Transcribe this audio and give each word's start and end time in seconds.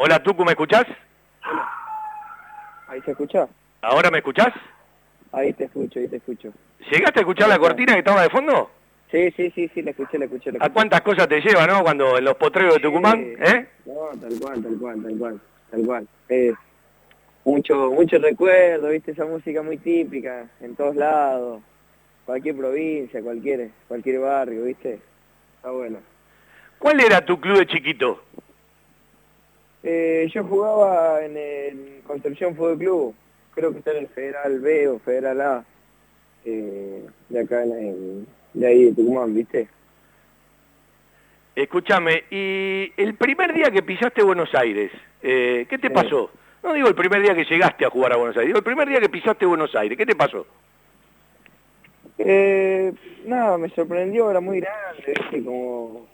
Hola, 0.00 0.22
Tucu, 0.22 0.44
¿me 0.44 0.52
escuchás? 0.52 0.84
¿Ahí 2.86 3.02
se 3.02 3.10
escucha? 3.10 3.48
¿Ahora 3.82 4.12
me 4.12 4.18
escuchás? 4.18 4.54
Ahí 5.32 5.52
te 5.52 5.64
escucho, 5.64 5.98
ahí 5.98 6.06
te 6.06 6.18
escucho. 6.18 6.52
¿Llegaste 6.88 7.18
a 7.18 7.22
escuchar 7.22 7.48
la 7.48 7.58
cortina 7.58 7.94
que 7.94 7.98
estaba 7.98 8.22
de 8.22 8.30
fondo? 8.30 8.70
Sí, 9.10 9.32
sí, 9.32 9.50
sí, 9.50 9.68
sí, 9.74 9.82
la 9.82 9.90
escuché, 9.90 10.16
la 10.16 10.26
escuché. 10.26 10.52
La 10.52 10.64
¿A 10.64 10.70
cuántas 10.70 11.00
cosas 11.00 11.26
te 11.26 11.40
lleva, 11.40 11.66
no? 11.66 11.82
Cuando 11.82 12.16
en 12.16 12.24
los 12.24 12.36
potreros 12.36 12.74
de 12.74 12.80
Tucumán, 12.80 13.18
¿eh? 13.40 13.66
No, 13.86 14.10
tal 14.20 14.38
cual, 14.38 14.62
tal 14.62 14.78
cual, 14.78 15.02
tal 15.02 15.18
cual, 15.18 15.40
tal 15.72 15.82
cual. 15.84 16.08
Eh, 16.28 16.54
mucho, 17.44 17.90
mucho 17.90 18.18
recuerdo, 18.18 18.90
viste, 18.90 19.10
esa 19.10 19.24
música 19.24 19.62
muy 19.62 19.78
típica, 19.78 20.46
en 20.60 20.76
todos 20.76 20.94
lados, 20.94 21.60
cualquier 22.24 22.56
provincia, 22.56 23.20
cualquier, 23.20 23.70
cualquier 23.88 24.20
barrio, 24.20 24.62
viste, 24.62 25.00
está 25.56 25.72
bueno. 25.72 25.98
¿Cuál 26.78 27.00
era 27.00 27.20
tu 27.24 27.40
club 27.40 27.58
de 27.58 27.66
chiquito? 27.66 28.22
Eh, 29.90 30.28
yo 30.34 30.44
jugaba 30.44 31.24
en 31.24 31.34
el 31.34 32.02
Construcción 32.06 32.54
Fútbol 32.54 32.76
Club, 32.76 33.14
creo 33.54 33.72
que 33.72 33.78
está 33.78 33.92
en 33.92 33.96
el 33.96 34.08
Federal 34.08 34.60
B 34.60 34.86
o 34.86 34.98
Federal 34.98 35.40
A, 35.40 35.64
eh, 36.44 37.06
de 37.30 37.40
acá 37.40 37.62
en, 37.62 38.26
de 38.52 38.66
ahí 38.66 38.84
de 38.84 38.92
Tucumán, 38.92 39.34
¿viste? 39.34 39.66
Escúchame, 41.56 42.24
y 42.30 42.92
el 42.98 43.14
primer 43.14 43.54
día 43.54 43.70
que 43.70 43.82
pisaste 43.82 44.22
Buenos 44.22 44.54
Aires, 44.54 44.92
eh, 45.22 45.64
¿qué 45.70 45.78
te 45.78 45.88
pasó? 45.88 46.32
No 46.62 46.74
digo 46.74 46.88
el 46.88 46.94
primer 46.94 47.22
día 47.22 47.34
que 47.34 47.46
llegaste 47.46 47.86
a 47.86 47.90
jugar 47.90 48.12
a 48.12 48.16
Buenos 48.16 48.36
Aires, 48.36 48.48
digo 48.48 48.58
el 48.58 48.64
primer 48.64 48.90
día 48.90 49.00
que 49.00 49.08
pisaste 49.08 49.46
Buenos 49.46 49.74
Aires, 49.74 49.96
¿qué 49.96 50.04
te 50.04 50.14
pasó? 50.14 50.46
Eh, 52.18 52.92
nada, 53.24 53.56
me 53.56 53.70
sorprendió, 53.70 54.30
era 54.30 54.40
muy 54.40 54.60
grande, 54.60 55.14
¿viste? 55.18 55.42
Como 55.42 56.06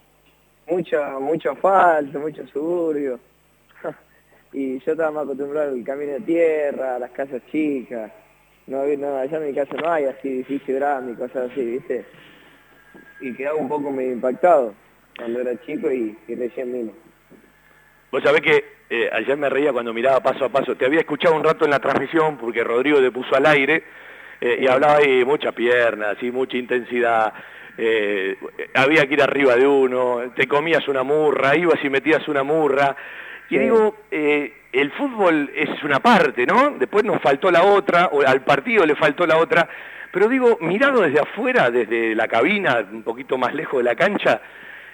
mucha, 0.69 1.19
mucho 1.19 1.51
asfalto, 1.51 2.21
mucho 2.21 2.47
suburbio. 2.47 3.19
Y 4.55 4.79
yo 4.79 4.93
estaba 4.93 5.11
más 5.11 5.25
acostumbrado 5.25 5.73
al 5.73 5.83
camino 5.83 6.13
de 6.13 6.21
tierra, 6.21 6.95
a 6.95 6.99
las 7.01 7.11
casas 7.11 7.43
chicas. 7.51 8.13
No, 8.69 8.85
no, 8.87 9.17
allá 9.17 9.37
en 9.39 9.47
mi 9.49 9.53
casa 9.53 9.77
no 9.77 9.91
hay 9.91 10.05
así 10.05 10.29
edificio 10.29 10.77
grande 10.77 11.13
y 11.13 11.17
cosas 11.17 11.51
así, 11.51 11.63
¿viste? 11.63 12.05
Y 13.21 13.35
quedaba 13.35 13.57
un 13.57 13.69
poco 13.69 13.91
medio 13.91 14.13
impactado 14.13 14.73
cuando 15.19 15.41
era 15.41 15.61
chico 15.67 15.91
y, 15.91 16.17
recién 16.29 16.73
vino. 16.73 16.93
Vos 18.13 18.23
sabés 18.23 18.43
que 18.43 18.65
eh, 18.89 19.11
ayer 19.13 19.37
me 19.37 19.51
reía 19.51 19.73
cuando 19.73 19.93
miraba 19.93 20.21
paso 20.21 20.45
a 20.45 20.49
paso. 20.49 20.77
Te 20.77 20.87
había 20.87 21.01
escuchado 21.01 21.35
un 21.35 21.43
rato 21.43 21.65
en 21.65 21.73
la 21.73 21.81
transmisión 21.81 22.39
porque 22.39 22.63
Rodrigo 22.63 23.01
te 23.01 23.11
puso 23.11 23.35
al 23.35 23.47
aire 23.47 23.83
eh, 24.41 24.59
y 24.61 24.69
hablaba 24.69 24.99
ahí 24.99 25.25
mucha 25.25 25.51
pierna, 25.51 26.11
así 26.11 26.31
mucha 26.31 26.57
intensidad. 26.57 27.35
Eh, 27.77 28.37
había 28.75 29.05
que 29.09 29.15
ir 29.15 29.23
arriba 29.23 29.57
de 29.57 29.67
uno, 29.67 30.33
te 30.37 30.47
comías 30.47 30.87
una 30.87 31.03
murra, 31.03 31.57
ibas 31.57 31.85
y 31.85 31.91
metías 31.91 32.29
una 32.29 32.45
murra. 32.45 32.97
Y 33.51 33.59
digo, 33.59 33.95
eh, 34.11 34.53
el 34.73 34.91
fútbol 34.93 35.51
es 35.55 35.83
una 35.85 36.01
parte, 36.01 36.47
¿no? 36.47 36.71
Después 36.79 37.05
nos 37.05 37.21
faltó 37.21 37.51
la 37.51 37.63
otra, 37.63 38.07
o 38.07 38.23
al 38.23 38.43
partido 38.43 38.87
le 38.87 38.97
faltó 38.97 39.27
la 39.27 39.39
otra. 39.39 39.69
Pero 40.13 40.29
digo, 40.29 40.59
mirado 40.61 41.03
desde 41.03 41.21
afuera, 41.21 41.71
desde 41.71 42.15
la 42.15 42.27
cabina, 42.29 42.87
un 42.91 43.03
poquito 43.03 43.37
más 43.37 43.55
lejos 43.55 43.79
de 43.79 43.85
la 43.85 43.95
cancha, 43.95 44.41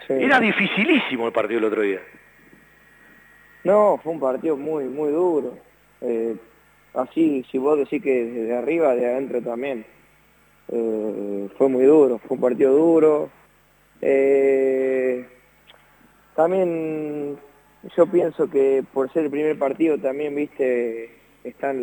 era 0.08 0.40
dificilísimo 0.40 1.26
el 1.26 1.32
partido 1.32 1.58
el 1.58 1.64
otro 1.66 1.82
día. 1.82 2.00
No, 3.62 4.00
fue 4.02 4.12
un 4.12 4.20
partido 4.20 4.56
muy, 4.56 4.84
muy 4.84 5.12
duro. 5.12 5.56
Eh, 6.00 6.34
así, 6.94 7.44
si 7.50 7.58
vos 7.58 7.78
decís 7.78 8.02
que 8.02 8.24
desde 8.24 8.56
arriba, 8.56 8.94
de 8.94 9.06
adentro 9.06 9.40
también. 9.42 9.84
Eh, 10.72 11.48
fue 11.56 11.68
muy 11.68 11.84
duro, 11.84 12.18
fue 12.18 12.36
un 12.36 12.40
partido 12.40 12.72
duro. 12.72 13.30
también 16.34 17.38
yo 17.96 18.06
pienso 18.06 18.50
que 18.50 18.84
por 18.92 19.12
ser 19.12 19.24
el 19.24 19.30
primer 19.30 19.58
partido 19.58 19.98
también, 19.98 20.34
viste, 20.34 21.10
están 21.44 21.82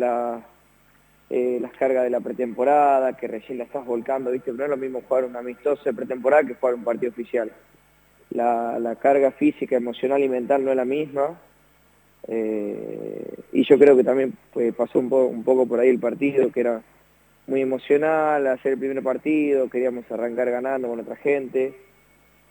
eh, 1.30 1.58
las 1.60 1.72
cargas 1.72 2.04
de 2.04 2.10
la 2.10 2.20
pretemporada, 2.20 3.16
que 3.16 3.26
recién 3.26 3.58
la 3.58 3.64
estás 3.64 3.84
volcando, 3.84 4.30
viste, 4.30 4.52
pero 4.52 4.58
no 4.58 4.64
es 4.64 4.70
lo 4.70 4.76
mismo 4.76 5.02
jugar 5.06 5.24
un 5.24 5.36
amistoso 5.36 5.82
de 5.84 5.94
pretemporada 5.94 6.44
que 6.44 6.54
jugar 6.54 6.74
un 6.74 6.84
partido 6.84 7.10
oficial. 7.10 7.50
La, 8.30 8.96
carga 9.00 9.32
física, 9.32 9.76
emocional 9.76 10.22
y 10.22 10.28
mental 10.28 10.64
no 10.64 10.70
es 10.70 10.76
la 10.76 10.84
misma. 10.84 11.38
Eh, 12.28 13.34
y 13.52 13.64
yo 13.64 13.78
creo 13.78 13.96
que 13.96 14.04
también 14.04 14.34
pues, 14.52 14.74
pasó 14.74 14.98
un, 14.98 15.08
poco 15.42 15.66
por 15.66 15.80
ahí 15.80 15.88
el 15.88 15.98
partido, 15.98 16.52
que 16.52 16.60
era 16.60 16.82
muy 17.46 17.62
emocional, 17.62 18.46
hacer 18.46 18.72
el 18.74 18.78
primer 18.78 19.02
partido, 19.02 19.70
queríamos 19.70 20.04
arrancar 20.12 20.50
ganando 20.50 20.88
con 20.88 21.00
otra 21.00 21.16
gente, 21.16 21.74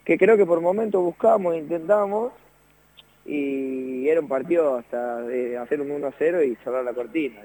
que 0.04 0.18
creo 0.18 0.36
que 0.36 0.46
por 0.46 0.60
momentos 0.60 1.04
buscamos, 1.04 1.56
intentamos, 1.56 2.34
y 3.28 4.08
era 4.08 4.22
un 4.22 4.28
partido 4.30 4.78
hasta 4.78 5.22
de 5.22 5.58
hacer 5.58 5.82
un 5.82 5.90
1-0 5.90 6.48
y 6.48 6.56
cerrar 6.64 6.84
la 6.86 6.94
cortina. 6.94 7.42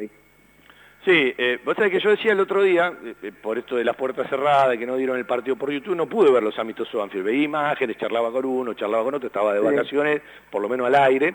Sí, 1.04 1.34
eh, 1.36 1.58
vos 1.64 1.74
sabés 1.74 1.90
que 1.90 1.98
yo 1.98 2.10
decía 2.10 2.30
el 2.30 2.38
otro 2.38 2.62
día, 2.62 2.92
eh, 3.04 3.14
eh, 3.20 3.32
por 3.32 3.58
esto 3.58 3.74
de 3.74 3.84
las 3.84 3.96
puertas 3.96 4.30
cerradas, 4.30 4.78
que 4.78 4.86
no 4.86 4.96
dieron 4.96 5.18
el 5.18 5.26
partido 5.26 5.56
por 5.56 5.72
YouTube, 5.72 5.96
no 5.96 6.06
pude 6.06 6.30
ver 6.30 6.44
los 6.44 6.56
amistosos 6.60 7.02
Anfield. 7.02 7.24
Veía 7.24 7.42
imágenes, 7.42 7.98
charlaba 7.98 8.30
con 8.30 8.44
uno, 8.44 8.74
charlaba 8.74 9.02
con 9.02 9.16
otro, 9.16 9.26
estaba 9.26 9.52
de 9.52 9.58
vacaciones, 9.58 10.22
por 10.48 10.62
lo 10.62 10.68
menos 10.68 10.86
al 10.86 10.94
aire. 10.94 11.34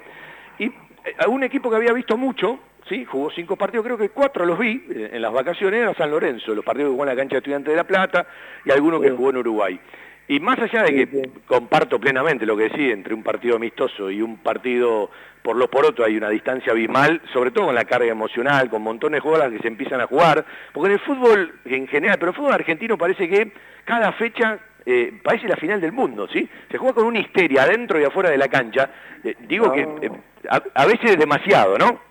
Y 0.58 0.72
a 1.18 1.28
un 1.28 1.44
equipo 1.44 1.70
que 1.70 1.76
había 1.76 1.92
visto 1.92 2.16
mucho, 2.16 2.60
¿sí? 2.88 3.04
jugó 3.04 3.30
cinco 3.32 3.58
partidos, 3.58 3.86
creo 3.86 3.98
que 3.98 4.10
cuatro 4.10 4.46
los 4.46 4.58
vi 4.58 4.82
en 4.90 5.22
las 5.22 5.34
vacaciones, 5.34 5.82
era 5.82 5.94
San 5.96 6.10
Lorenzo, 6.10 6.56
los 6.56 6.64
partidos 6.64 6.88
que 6.88 6.92
jugó 6.92 7.04
en 7.04 7.10
la 7.10 7.16
cancha 7.18 7.36
de 7.36 7.40
Estudiantes 7.40 7.72
de 7.74 7.76
La 7.76 7.84
Plata 7.84 8.26
y 8.64 8.72
alguno 8.72 9.02
que 9.02 9.12
jugó 9.12 9.32
en 9.32 9.38
Uruguay. 9.38 9.80
Y 10.30 10.42
más 10.42 10.60
allá 10.60 10.84
de 10.84 10.94
que 10.94 11.30
comparto 11.46 12.00
plenamente 12.00 12.46
lo 12.46 12.58
que 12.58 12.64
decía, 12.64 12.94
entre 12.94 13.14
un 13.14 13.24
partido 13.24 13.56
amistoso 13.56 14.12
y 14.12 14.22
un 14.22 14.38
partido 14.38 15.10
por 15.42 15.56
lo 15.56 15.70
por 15.70 15.86
otro 15.86 16.04
hay 16.04 16.18
una 16.18 16.30
distancia 16.30 16.74
abismal, 16.74 17.22
sobre 17.32 17.52
todo 17.52 17.68
con 17.68 17.76
la 17.76 17.86
carga 17.86 18.12
emocional, 18.12 18.70
con 18.70 18.82
montones 18.82 19.18
de 19.18 19.22
jugadores 19.22 19.54
que 19.54 19.62
se 19.62 19.70
empiezan 19.70 20.02
a 20.02 20.08
jugar, 20.08 20.46
porque 20.74 20.88
en 20.88 20.94
el 20.94 21.00
fútbol 21.00 21.54
en 21.64 21.88
general, 21.88 22.18
pero 22.20 22.32
el 22.32 22.36
fútbol 22.36 22.54
argentino 22.54 22.98
parece 22.98 23.30
que 23.30 23.54
cada 23.86 24.12
fecha 24.12 24.60
eh, 24.86 25.18
parece 25.24 25.48
la 25.48 25.56
final 25.56 25.80
del 25.80 25.94
mundo, 25.94 26.28
¿sí? 26.28 26.50
Se 26.70 26.78
juega 26.78 26.96
con 26.96 27.06
una 27.06 27.20
histeria 27.20 27.64
adentro 27.64 27.98
y 27.98 28.04
afuera 28.04 28.30
de 28.30 28.38
la 28.38 28.50
cancha, 28.50 28.90
eh, 29.24 29.36
digo 29.48 29.72
que 29.72 29.82
eh, 29.82 30.12
a, 30.50 30.62
a, 30.74 30.86
veces 30.86 31.12
es 31.12 31.18
demasiado, 31.18 31.78
¿no? 31.78 32.02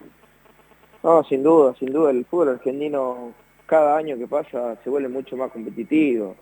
No, 1.02 1.22
sin 1.24 1.42
duda, 1.42 1.74
sin 1.78 1.92
duda, 1.92 2.12
el 2.12 2.24
fútbol 2.24 2.48
argentino 2.48 3.34
cada 3.66 3.98
año 3.98 4.16
que 4.16 4.26
pasa 4.26 4.76
se 4.82 4.88
vuelve 4.88 5.08
mucho 5.08 5.36
más 5.36 5.50
competitivo 5.50 6.36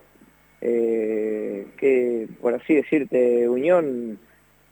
eh, 0.67 1.67
que, 1.77 2.27
por 2.41 2.55
así 2.55 2.73
decirte, 2.73 3.47
Unión 3.47 4.17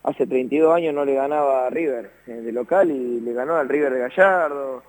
hace 0.02 0.26
32 0.26 0.74
años 0.74 0.96
no 0.96 1.06
le 1.06 1.14
ganaba 1.14 1.68
a 1.68 1.70
River 1.70 2.10
eh, 2.26 2.32
de 2.32 2.52
local 2.52 2.90
y 2.90 3.22
le 3.22 3.34
ganó 3.34 3.58
al 3.58 3.70
River 3.70 3.94
de 3.94 4.00
Gallardo, 4.00 4.82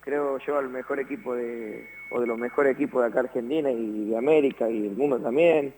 creo 0.00 0.38
yo 0.38 0.56
al 0.56 0.70
mejor 0.70 1.00
equipo 1.00 1.34
de, 1.34 1.86
o 2.10 2.20
de 2.20 2.26
los 2.26 2.38
mejores 2.38 2.72
equipos 2.72 3.02
de 3.02 3.08
acá 3.08 3.20
Argentina 3.20 3.70
y 3.70 4.06
de 4.06 4.16
América 4.16 4.70
y 4.70 4.80
del 4.80 4.96
mundo 4.96 5.18
también, 5.18 5.74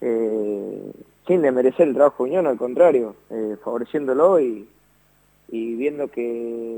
eh, 0.00 0.92
sin 1.26 1.42
desmerecer 1.42 1.88
el 1.88 1.94
trabajo 1.94 2.22
de 2.22 2.30
Unión, 2.30 2.46
al 2.46 2.58
contrario, 2.58 3.16
eh, 3.30 3.56
favoreciéndolo 3.64 4.38
y, 4.38 4.68
y 5.48 5.74
viendo 5.74 6.06
que, 6.06 6.22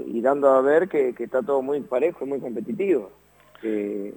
y 0.06 0.20
dando 0.22 0.48
a 0.48 0.62
ver 0.62 0.88
que, 0.88 1.14
está 1.18 1.42
todo 1.42 1.60
muy 1.60 1.80
parejo 1.80 2.24
y 2.24 2.28
muy 2.28 2.40
competitivo. 2.40 3.10
Que, 3.60 4.14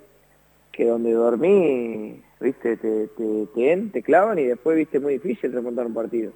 que 0.72 0.86
donde 0.86 1.12
dormí, 1.14 2.22
viste, 2.40 2.78
te, 2.78 3.08
te, 3.08 3.78
te, 3.92 4.04
clavan 4.04 4.40
y 4.40 4.44
después, 4.44 4.78
viste, 4.78 5.00
muy 5.00 5.14
difícil 5.14 5.52
remontar 5.54 5.86
un 5.86 5.94
partido. 5.94 6.34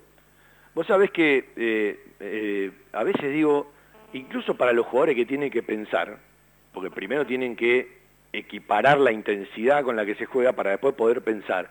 Vos 0.73 0.87
sabés 0.87 1.11
que 1.11 1.49
eh, 1.55 1.99
eh, 2.19 2.71
a 2.93 3.03
veces 3.03 3.33
digo, 3.33 3.71
incluso 4.13 4.55
para 4.55 4.73
los 4.73 4.85
jugadores 4.85 5.15
que 5.15 5.25
tienen 5.25 5.51
que 5.51 5.63
pensar, 5.63 6.17
porque 6.73 6.89
primero 6.89 7.25
tienen 7.25 7.55
que 7.55 7.99
equiparar 8.33 8.99
la 8.99 9.11
intensidad 9.11 9.83
con 9.83 9.95
la 9.95 10.05
que 10.05 10.15
se 10.15 10.25
juega 10.25 10.53
para 10.53 10.71
después 10.71 10.95
poder 10.95 11.21
pensar, 11.21 11.69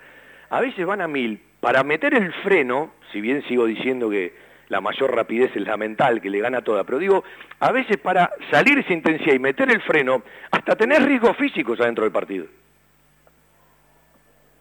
a 0.51 0.61
veces 0.61 0.85
van 0.85 1.01
a 1.01 1.09
mil, 1.09 1.41
para 1.61 1.83
meter 1.85 2.15
el 2.15 2.33
freno, 2.43 2.93
si 3.13 3.21
bien 3.21 3.43
sigo 3.49 3.67
diciendo 3.67 4.11
que 4.11 4.35
la 4.69 4.81
mayor 4.81 5.15
rapidez 5.15 5.51
es 5.55 5.67
la 5.67 5.77
mental, 5.77 6.21
que 6.21 6.31
le 6.31 6.41
gana 6.41 6.63
toda. 6.63 6.85
Pero 6.85 6.99
digo, 6.99 7.25
a 7.59 7.73
veces 7.73 7.97
para 7.99 8.31
salir 8.51 8.79
esa 8.79 8.93
intensidad 8.93 9.35
y 9.35 9.39
meter 9.39 9.71
el 9.71 9.81
freno, 9.83 10.23
hasta 10.51 10.77
tener 10.77 11.03
riesgos 11.03 11.37
físicos 11.37 11.81
adentro 11.81 12.05
del 12.05 12.13
partido. 12.13 12.47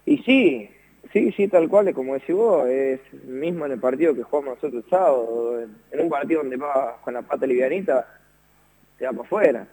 Y 0.09 0.17
sí, 0.23 0.67
sí, 1.13 1.31
sí, 1.33 1.47
tal 1.47 1.69
cual, 1.69 1.93
como 1.93 2.15
decís 2.15 2.35
vos, 2.35 2.67
es 2.67 2.99
mismo 3.25 3.67
en 3.67 3.73
el 3.73 3.79
partido 3.79 4.15
que 4.15 4.23
jugamos 4.23 4.55
nosotros 4.55 4.83
el 4.83 4.89
sábado, 4.89 5.61
en 5.91 5.99
un 6.01 6.09
partido 6.09 6.41
donde 6.41 6.57
va 6.57 6.97
con 7.03 7.13
la 7.13 7.21
pata 7.21 7.45
livianita, 7.45 8.07
te 8.97 9.05
va 9.05 9.11
para 9.11 9.23
afuera. 9.23 9.67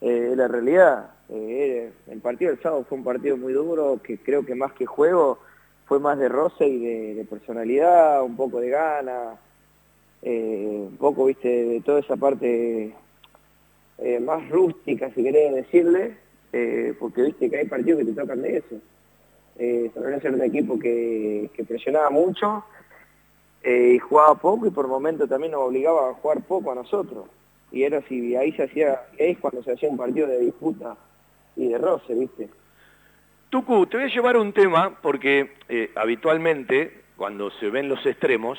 Eh, 0.00 0.34
la 0.36 0.46
realidad, 0.46 1.10
eh, 1.30 1.90
el 2.06 2.20
partido 2.20 2.52
del 2.52 2.62
sábado 2.62 2.86
fue 2.88 2.96
un 2.96 3.02
partido 3.02 3.36
muy 3.36 3.52
duro, 3.52 4.00
que 4.00 4.18
creo 4.18 4.46
que 4.46 4.54
más 4.54 4.72
que 4.74 4.86
juego, 4.86 5.40
fue 5.86 5.98
más 5.98 6.16
de 6.16 6.28
roce 6.28 6.68
y 6.68 7.14
de, 7.16 7.24
personalidad, 7.24 8.22
un 8.22 8.36
poco 8.36 8.60
de 8.60 8.70
gana, 8.70 9.34
eh, 10.22 10.86
un 10.90 10.96
poco, 10.96 11.24
viste, 11.24 11.48
de 11.48 11.80
toda 11.80 11.98
esa 11.98 12.14
parte 12.16 12.94
eh, 13.98 14.20
más 14.20 14.48
rústica, 14.48 15.10
si 15.10 15.24
querés 15.24 15.56
decirle, 15.56 16.18
porque 17.00 17.22
viste 17.22 17.50
que 17.50 17.56
hay 17.56 17.66
partidos 17.66 17.98
que 17.98 18.12
te 18.12 18.20
tocan 18.20 18.40
de 18.40 18.58
eso. 18.58 18.76
Eh, 19.56 19.90
ser 20.20 20.34
un 20.34 20.42
equipo 20.42 20.78
que, 20.78 21.50
presionaba 21.66 22.10
mucho, 22.10 22.64
y 23.64 23.98
jugaba 23.98 24.34
poco 24.34 24.66
y 24.66 24.70
por 24.70 24.88
momento 24.88 25.26
también 25.26 25.52
nos 25.52 25.62
obligaba 25.62 26.10
a 26.10 26.14
jugar 26.14 26.42
poco 26.42 26.72
a 26.72 26.74
nosotros. 26.74 27.26
Y 27.72 27.82
era 27.82 27.98
así, 27.98 28.36
ahí 28.36 28.52
se 28.52 28.64
hacía, 28.64 29.02
es 29.16 29.38
cuando 29.38 29.62
se 29.62 29.72
hacía 29.72 29.88
un 29.88 29.96
partido 29.96 30.26
de 30.26 30.38
disputa 30.40 30.96
y 31.56 31.68
de 31.68 31.78
roce, 31.78 32.14
¿viste? 32.14 32.48
Tucu, 33.50 33.86
te 33.86 33.96
voy 33.96 34.06
a 34.06 34.14
llevar 34.14 34.36
un 34.36 34.52
tema 34.52 34.98
porque 35.00 35.50
habitualmente 35.94 37.04
cuando 37.16 37.50
se 37.52 37.70
ven 37.70 37.88
los 37.88 38.04
extremos, 38.04 38.58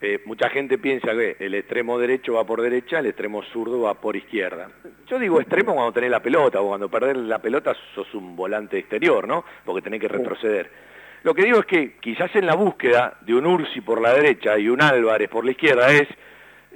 eh, 0.00 0.20
mucha 0.26 0.48
gente 0.48 0.78
piensa 0.78 1.12
que 1.12 1.36
el 1.40 1.54
extremo 1.54 1.98
derecho 1.98 2.34
va 2.34 2.44
por 2.44 2.62
derecha, 2.62 3.00
el 3.00 3.06
extremo 3.06 3.42
zurdo 3.42 3.80
va 3.80 3.94
por 3.94 4.14
izquierda. 4.16 4.70
Yo 5.08 5.18
digo 5.18 5.40
extremo 5.40 5.74
cuando 5.74 5.92
tenés 5.92 6.10
la 6.10 6.22
pelota, 6.22 6.60
o 6.60 6.68
cuando 6.68 6.88
perdés 6.88 7.16
la 7.16 7.40
pelota 7.40 7.74
sos 7.94 8.14
un 8.14 8.36
volante 8.36 8.78
exterior, 8.78 9.26
¿no? 9.26 9.44
Porque 9.64 9.82
tenés 9.82 10.00
que 10.00 10.08
retroceder. 10.08 10.70
Lo 11.24 11.34
que 11.34 11.42
digo 11.42 11.58
es 11.58 11.66
que 11.66 11.96
quizás 11.96 12.34
en 12.36 12.46
la 12.46 12.54
búsqueda 12.54 13.18
de 13.22 13.34
un 13.34 13.44
Ursi 13.44 13.80
por 13.80 14.00
la 14.00 14.14
derecha 14.14 14.56
y 14.56 14.68
un 14.68 14.80
Álvarez 14.80 15.28
por 15.28 15.44
la 15.44 15.50
izquierda 15.50 15.90
es 15.90 16.06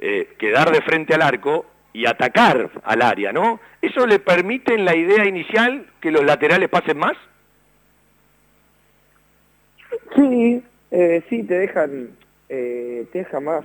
eh, 0.00 0.34
quedar 0.36 0.72
de 0.72 0.80
frente 0.80 1.14
al 1.14 1.22
arco 1.22 1.66
y 1.92 2.06
atacar 2.06 2.70
al 2.82 3.02
área, 3.02 3.32
¿no? 3.32 3.60
¿Eso 3.80 4.04
le 4.04 4.18
permite 4.18 4.74
en 4.74 4.84
la 4.84 4.96
idea 4.96 5.24
inicial 5.26 5.86
que 6.00 6.10
los 6.10 6.24
laterales 6.24 6.68
pasen 6.68 6.98
más? 6.98 7.16
Sí, 10.16 10.60
eh, 10.90 11.22
sí, 11.28 11.44
te 11.44 11.54
dejan 11.54 12.16
eh, 12.54 13.06
deja 13.10 13.40
más 13.40 13.64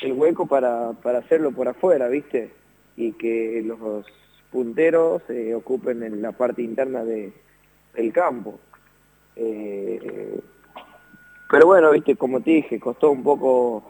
el 0.00 0.14
hueco 0.14 0.44
para, 0.44 0.94
para 0.94 1.18
hacerlo 1.18 1.52
por 1.52 1.68
afuera, 1.68 2.08
¿viste? 2.08 2.50
Y 2.96 3.12
que 3.12 3.62
los 3.64 4.04
punteros 4.50 5.22
eh, 5.28 5.54
ocupen 5.54 6.02
en 6.02 6.20
la 6.20 6.32
parte 6.32 6.60
interna 6.60 7.04
de, 7.04 7.32
del 7.94 8.12
campo. 8.12 8.58
Eh, 9.36 10.40
pero 11.48 11.66
bueno, 11.66 11.92
viste, 11.92 12.16
como 12.16 12.40
te 12.40 12.50
dije, 12.50 12.80
costó 12.80 13.12
un 13.12 13.22
poco 13.22 13.84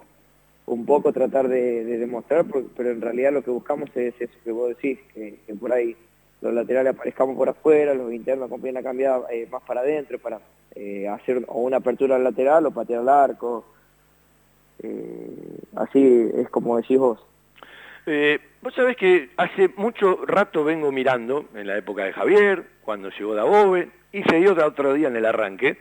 un 0.66 0.84
poco 0.84 1.14
tratar 1.14 1.48
de, 1.48 1.82
demostrar, 1.84 2.44
pero 2.76 2.90
en 2.90 3.00
realidad 3.00 3.32
lo 3.32 3.42
que 3.42 3.50
buscamos 3.50 3.88
es 3.96 4.14
eso 4.20 4.34
que 4.44 4.52
vos 4.52 4.68
decís, 4.68 4.98
que, 5.14 5.38
por 5.58 5.72
ahí 5.72 5.96
los 6.42 6.52
laterales 6.52 6.94
aparezcamos 6.94 7.36
por 7.36 7.48
afuera, 7.48 7.94
los 7.94 8.12
internos 8.12 8.50
conviene 8.50 8.80
a 8.80 8.82
cambiar 8.82 9.22
más 9.50 9.62
para 9.62 9.80
adentro, 9.80 10.18
para 10.18 10.40
hacer 11.10 11.42
o 11.48 11.62
una 11.62 11.78
apertura 11.78 12.16
al 12.16 12.24
lateral 12.24 12.66
o 12.66 12.70
patear 12.70 13.00
al 13.00 13.08
arco, 13.08 13.64
eh, 14.82 15.58
así 15.76 16.30
es 16.34 16.48
como 16.50 16.76
decís 16.76 16.98
vos. 16.98 17.18
Eh, 18.06 18.38
vos 18.62 18.74
sabés 18.74 18.96
que 18.96 19.30
hace 19.36 19.68
mucho 19.76 20.24
rato 20.26 20.64
vengo 20.64 20.90
mirando, 20.90 21.46
en 21.54 21.66
la 21.66 21.76
época 21.76 22.04
de 22.04 22.12
Javier, 22.12 22.64
cuando 22.82 23.10
llegó 23.10 23.34
Dabove, 23.34 23.90
y 24.12 24.22
se 24.24 24.36
dio 24.36 24.52
otro 24.64 24.94
día 24.94 25.08
en 25.08 25.16
el 25.16 25.26
arranque, 25.26 25.78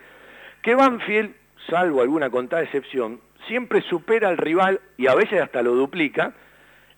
que 0.62 0.76
Banfield, 0.76 1.34
salvo 1.70 2.02
alguna 2.02 2.30
contada 2.30 2.64
excepción, 2.64 3.22
siempre 3.48 3.82
supera 3.82 4.30
al 4.30 4.38
rival 4.38 4.80
y 4.98 5.08
a 5.08 5.16
veces 5.16 5.42
hasta 5.42 5.62
lo 5.62 5.74
duplica 5.74 6.34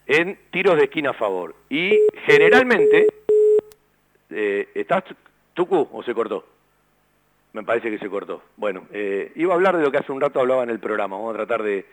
en 0.08 0.38
tiros 0.52 0.76
de 0.76 0.86
esquina 0.86 1.12
a 1.12 1.14
favor. 1.14 1.56
Y 1.70 1.98
generalmente, 2.26 3.08
eh, 4.30 4.68
¿estás 4.74 5.04
Tucu 5.54 5.88
o 5.92 6.04
se 6.04 6.14
cortó? 6.14 6.46
Me 7.54 7.64
parece 7.64 7.92
que 7.92 8.00
se 8.00 8.10
cortó. 8.10 8.42
Bueno, 8.56 8.84
eh, 8.94 9.32
iba 9.36 9.54
a 9.54 9.56
hablar 9.56 9.78
de 9.78 9.84
lo 9.84 9.92
que 9.92 9.98
hace 9.98 10.12
un 10.12 10.22
rato 10.22 10.40
hablaba 10.40 10.64
en 10.64 10.70
el 10.70 10.80
programa, 10.80 11.18
vamos 11.18 11.34
a 11.34 11.38
tratar 11.38 11.64
de, 11.64 11.86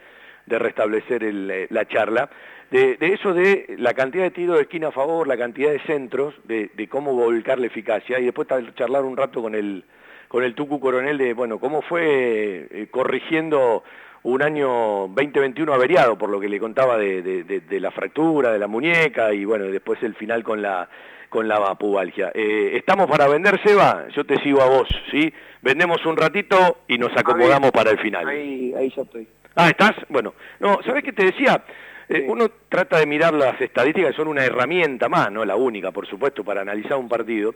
restablecer 0.47 1.25
eh, 1.25 1.67
la 1.71 1.87
charla, 1.87 2.31
de, 2.71 2.97
eso 3.01 3.35
de 3.35 3.75
la 3.79 3.93
cantidad 3.95 4.25
de 4.25 4.31
tiros 4.31 4.57
de 4.57 4.63
esquina 4.63 4.89
a 4.89 4.93
favor, 4.93 5.27
la 5.27 5.37
cantidad 5.37 5.71
de 5.71 5.81
centros, 5.81 6.35
de, 6.45 6.89
cómo 6.89 7.13
volcar 7.13 7.59
la 7.59 7.67
eficacia, 7.67 8.19
y 8.21 8.25
después 8.25 8.49
charlar 8.77 9.05
un 9.05 9.17
rato 9.17 9.43
con 9.43 9.55
el, 9.55 9.85
con 10.29 10.45
el 10.45 10.55
Tucu 10.55 10.79
Coronel 10.79 11.19
de, 11.19 11.35
bueno, 11.35 11.59
cómo 11.59 11.83
fue 11.83 12.69
eh, 12.71 12.89
corrigiendo 12.91 13.83
un 14.23 14.43
año 14.43 15.09
2021 15.09 15.73
averiado, 15.73 16.17
por 16.17 16.31
lo 16.31 16.39
que 16.39 16.49
le 16.49 16.61
contaba 16.61 16.99
de, 16.99 17.63
la 17.81 17.91
fractura, 17.91 18.53
de 18.53 18.59
la 18.59 18.67
muñeca, 18.67 19.33
y 19.33 19.45
bueno, 19.45 19.65
después 19.67 20.03
el 20.03 20.15
final 20.15 20.43
con 20.45 20.63
la 20.63 20.89
con 21.29 21.49
la 21.49 21.75
pubalgia. 21.75 22.31
Eh, 22.35 22.73
¿Estamos 22.75 23.07
para 23.07 23.29
vender, 23.29 23.61
Seba? 23.63 24.07
Yo 24.15 24.25
te 24.25 24.37
sigo 24.43 24.63
a 24.63 24.67
vos, 24.67 24.89
¿sí? 25.11 25.33
Vendemos 25.63 26.05
un 26.07 26.17
ratito 26.17 26.79
y 26.89 26.99
nos 26.99 27.17
acomodamos 27.17 27.71
para 27.71 27.91
el 27.91 27.99
final. 27.99 28.29
Ahí, 28.29 28.75
ahí 28.77 28.93
ya 28.95 29.03
estoy. 29.03 29.29
Ah, 29.55 29.69
¿estás? 29.69 29.93
Bueno, 30.09 30.35
no, 30.61 30.79
¿sabés 30.85 31.03
qué 31.03 31.13
te 31.13 31.25
decía? 31.25 31.63
Eh, 32.09 32.25
uno 32.27 32.49
trata 32.69 32.99
de 32.99 33.07
mirar 33.07 33.35
las 33.35 33.61
estadísticas, 33.61 34.15
son 34.15 34.29
una 34.29 34.45
herramienta 34.45 35.09
más, 35.09 35.31
no 35.31 35.45
la 35.45 35.57
única, 35.57 35.91
por 35.91 36.07
supuesto, 36.07 36.43
para 36.43 36.63
analizar 36.63 36.97
un 36.97 37.09
partido. 37.09 37.55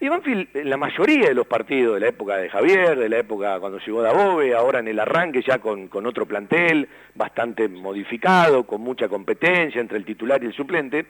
Y 0.00 0.08
Banfield, 0.08 0.48
en 0.54 0.68
la 0.68 0.76
mayoría 0.76 1.28
de 1.28 1.34
los 1.34 1.46
partidos 1.46 1.94
de 1.94 2.00
la 2.00 2.08
época 2.08 2.36
de 2.36 2.48
Javier, 2.48 2.98
de 2.98 3.08
la 3.08 3.18
época 3.18 3.60
cuando 3.60 3.78
llegó 3.78 4.02
Dabove, 4.02 4.52
ahora 4.52 4.80
en 4.80 4.88
el 4.88 4.98
arranque 4.98 5.42
ya 5.42 5.58
con, 5.58 5.86
con 5.86 6.06
otro 6.06 6.26
plantel, 6.26 6.88
bastante 7.14 7.68
modificado, 7.68 8.64
con 8.64 8.80
mucha 8.80 9.08
competencia 9.08 9.80
entre 9.80 9.98
el 9.98 10.04
titular 10.04 10.42
y 10.42 10.46
el 10.46 10.52
suplente, 10.52 11.06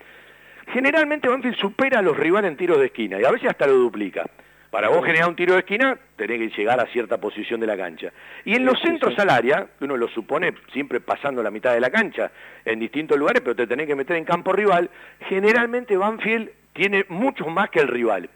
generalmente 0.73 1.29
Banfield 1.29 1.57
supera 1.57 1.99
a 1.99 2.03
los 2.03 2.17
rivales 2.17 2.51
en 2.51 2.57
tiros 2.57 2.79
de 2.79 2.87
esquina 2.87 3.21
y 3.21 3.25
a 3.25 3.31
veces 3.31 3.51
hasta 3.51 3.67
lo 3.67 3.75
duplica. 3.75 4.25
Para 4.71 4.89
vos 4.89 5.05
generar 5.05 5.29
un 5.29 5.37
tiro 5.37 5.53
de 5.53 5.61
esquina, 5.61 5.99
tenés 6.17 6.39
que 6.39 6.57
llegar 6.57 6.81
a 6.81 6.87
cierta 6.87 7.19
posición 7.19 7.61
de 7.61 7.67
la 7.67 7.77
cancha. 7.77 8.11
Y 8.47 8.55
en 8.55 8.65
los 8.65 8.81
centros 8.81 9.19
al 9.19 9.29
área, 9.29 9.67
que 9.79 9.85
uno 9.85 9.99
lo 9.99 10.09
supone 10.09 10.55
siempre 10.73 10.99
pasando 10.99 11.43
la 11.43 11.51
mitad 11.51 11.75
de 11.75 11.81
la 11.81 11.91
cancha, 11.91 12.33
en 12.65 12.81
distintos 12.81 13.19
lugares, 13.19 13.43
pero 13.43 13.55
te 13.55 13.67
tenés 13.67 13.87
que 13.87 13.95
meter 13.95 14.17
en 14.17 14.25
campo 14.25 14.51
rival, 14.51 14.89
generalmente 15.29 15.95
Banfield 15.95 16.49
tiene 16.73 17.05
mucho 17.11 17.49
más 17.49 17.69
que 17.69 17.81
el 17.81 17.89
rival. 17.89 18.31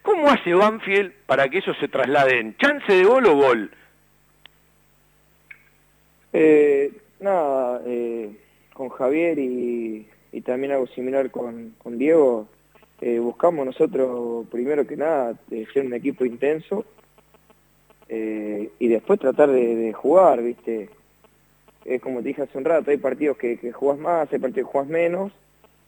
¿Cómo 0.00 0.30
hace 0.30 0.54
Banfield 0.54 1.12
para 1.26 1.50
que 1.50 1.58
eso 1.58 1.74
se 1.74 1.88
traslade 1.88 2.38
en 2.40 2.56
chance 2.56 2.90
de 2.90 3.04
gol 3.04 3.26
o 3.26 3.34
gol? 3.34 3.70
Eh, 6.32 6.92
nada, 7.20 7.82
eh, 7.84 8.30
con 8.72 8.88
Javier 8.88 9.38
y, 9.38 10.06
y 10.34 10.40
también 10.40 10.72
algo 10.72 10.88
similar 10.88 11.30
con, 11.30 11.74
con 11.78 11.96
Diego, 11.96 12.48
eh, 13.00 13.20
buscamos 13.20 13.64
nosotros 13.64 14.46
primero 14.50 14.86
que 14.86 14.96
nada 14.96 15.38
de 15.46 15.64
ser 15.66 15.86
un 15.86 15.94
equipo 15.94 16.24
intenso 16.24 16.84
eh, 18.08 18.70
y 18.80 18.88
después 18.88 19.20
tratar 19.20 19.50
de, 19.50 19.92
jugar, 19.92 20.42
¿viste? 20.42 20.90
Es 21.84 22.00
como 22.00 22.20
te 22.20 22.28
dije 22.28 22.42
hace 22.42 22.58
un 22.58 22.64
rato, 22.64 22.90
hay 22.90 22.96
partidos 22.96 23.36
que, 23.36 23.58
que 23.58 23.72
jugás 23.72 23.98
más, 23.98 24.32
hay 24.32 24.38
partidos 24.40 24.68
que 24.68 24.72
jugás 24.72 24.88
menos, 24.88 25.32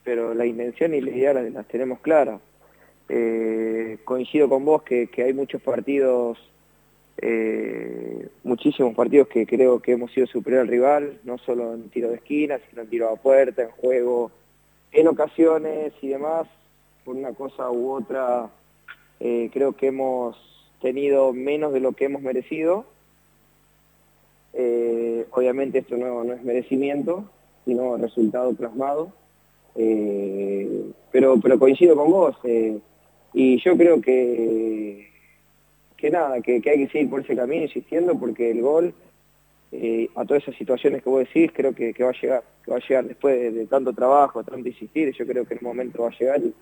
pero 0.05 0.33
la 0.33 0.47
intención 0.47 0.95
y 0.95 1.01
la 1.01 1.11
idea 1.11 1.33
las, 1.33 1.67
tenemos 1.67 1.99
claras. 1.99 2.41
Eh, 3.09 3.99
coincido 4.05 4.49
con 4.49 4.65
vos 4.65 4.83
que, 4.83 5.09
que 5.09 5.25
hay 5.25 5.33
muchos 5.33 5.61
partidos, 5.63 6.39
muchísimos 8.45 8.95
partidos 8.95 9.29
que 9.29 9.47
creo 9.47 9.81
que 9.81 9.93
hemos 9.93 10.13
sido 10.13 10.27
superior 10.27 10.63
al 10.63 10.69
rival, 10.69 11.19
no 11.25 11.39
solo 11.39 11.73
en 11.73 11.89
tiro 11.89 12.11
de 12.11 12.17
esquina, 12.17 12.59
sino 12.69 12.83
en 12.83 12.89
tiro 12.91 13.09
a 13.09 13.17
puerta, 13.17 13.63
en 13.63 13.71
juego, 13.71 14.31
en 14.97 15.09
ocasiones 15.09 15.93
y 16.01 16.09
demás, 16.09 16.47
por 17.05 17.17
una 17.17 17.35
cosa 17.35 17.71
u 17.71 17.93
otra, 17.93 18.49
eh, 19.21 19.51
creo 19.53 19.73
que 19.73 19.89
hemos 19.89 20.37
tenido 20.81 21.35
menos 21.35 21.75
de 21.75 21.81
lo 21.81 21.93
que 21.93 22.07
hemos 22.07 22.23
merecido. 22.23 22.87
Eh, 24.55 25.27
obviamente 25.33 25.81
esto 25.81 25.99
no, 25.99 26.33
es 26.33 26.43
merecimiento, 26.43 27.25
sino 27.67 27.99
resultado 27.99 28.55
plasmado. 28.55 29.13
Eh, 29.75 30.91
pero, 31.13 31.39
pero 31.43 31.59
coincido 31.59 31.95
con 31.95 32.11
vos. 32.11 32.37
y 33.35 33.63
yo 33.63 33.77
creo 33.77 34.01
que, 34.01 35.11
que 35.99 36.11
nada, 36.11 36.41
que, 36.41 36.55
hay 36.55 36.61
que 36.61 36.89
seguir 36.89 37.11
por 37.11 37.21
ese 37.21 37.37
camino 37.37 37.65
insistiendo 37.65 38.19
porque 38.19 38.51
el 38.51 38.63
gol 38.63 38.95
eh, 39.81 40.11
a 40.17 40.25
todas 40.25 40.43
esas 40.43 40.57
situaciones 40.57 41.03
que 41.03 41.09
vos 41.09 41.21
decís, 41.21 41.51
creo 41.55 41.75
que, 41.75 41.93
va 42.03 42.11
a 42.11 42.21
llegar, 42.21 42.43
que 42.65 42.71
va 42.71 42.77
a 42.79 42.81
llegar 42.81 43.05
después 43.05 43.55
de, 43.55 43.67
tanto 43.67 43.93
trabajo, 43.93 44.43
tanto 44.45 44.69
insistir, 44.69 45.13
yo 45.13 45.27
creo 45.27 45.45
que 45.45 45.55
en 45.55 45.61
un 45.63 45.69
momento 45.69 46.03
va 46.03 46.09
a 46.09 46.19
llegar 46.19 46.41
y, 46.41 46.55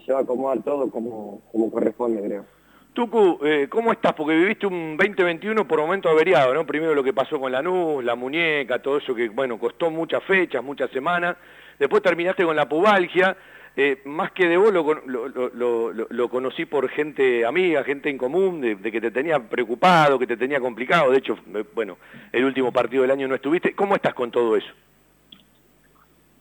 se 0.00 0.12
va 0.12 0.18
a 0.18 0.22
acomodar 0.22 0.62
todo 0.62 0.90
como, 0.90 1.40
como 1.50 1.70
corresponde, 1.70 2.20
creo. 2.22 2.44
Tucu, 2.92 3.38
eh, 3.44 3.68
¿cómo 3.70 3.92
estás? 3.92 4.12
Porque 4.12 4.36
viviste 4.36 4.66
un 4.66 4.96
2021 4.96 5.66
por 5.66 5.78
momento 5.78 6.08
averiado, 6.08 6.52
¿no? 6.52 6.66
Primero 6.66 6.94
lo 6.94 7.04
que 7.04 7.12
pasó 7.12 7.38
con 7.38 7.52
la 7.52 7.62
NUS, 7.62 8.04
la 8.04 8.14
muñeca, 8.14 8.82
todo 8.82 8.98
eso 8.98 9.14
que, 9.14 9.28
bueno, 9.28 9.58
costó 9.58 9.90
muchas 9.90 10.22
fechas, 10.24 10.62
muchas 10.62 10.90
semanas. 10.90 11.36
Después 11.78 12.02
terminaste 12.02 12.44
con 12.44 12.56
la 12.56 12.68
pubalgia. 12.68 13.36
Eh, 13.80 14.00
más 14.06 14.32
que 14.32 14.48
de 14.48 14.56
vos 14.56 14.72
lo, 14.72 16.28
conocí 16.28 16.66
por 16.66 16.88
gente 16.88 17.46
amiga, 17.46 17.84
gente 17.84 18.10
en 18.10 18.18
común, 18.18 18.60
de, 18.60 18.76
que 18.76 19.00
te 19.00 19.12
tenía 19.12 19.38
preocupado, 19.38 20.18
que 20.18 20.26
te 20.26 20.36
tenía 20.36 20.58
complicado. 20.58 21.12
De 21.12 21.18
hecho, 21.18 21.38
eh, 21.54 21.62
bueno, 21.76 21.96
el 22.32 22.44
último 22.44 22.72
partido 22.72 23.02
del 23.02 23.12
año 23.12 23.28
no 23.28 23.36
estuviste. 23.36 23.76
¿Cómo 23.76 23.94
estás 23.94 24.14
con 24.14 24.32
todo 24.32 24.56
eso? 24.56 24.66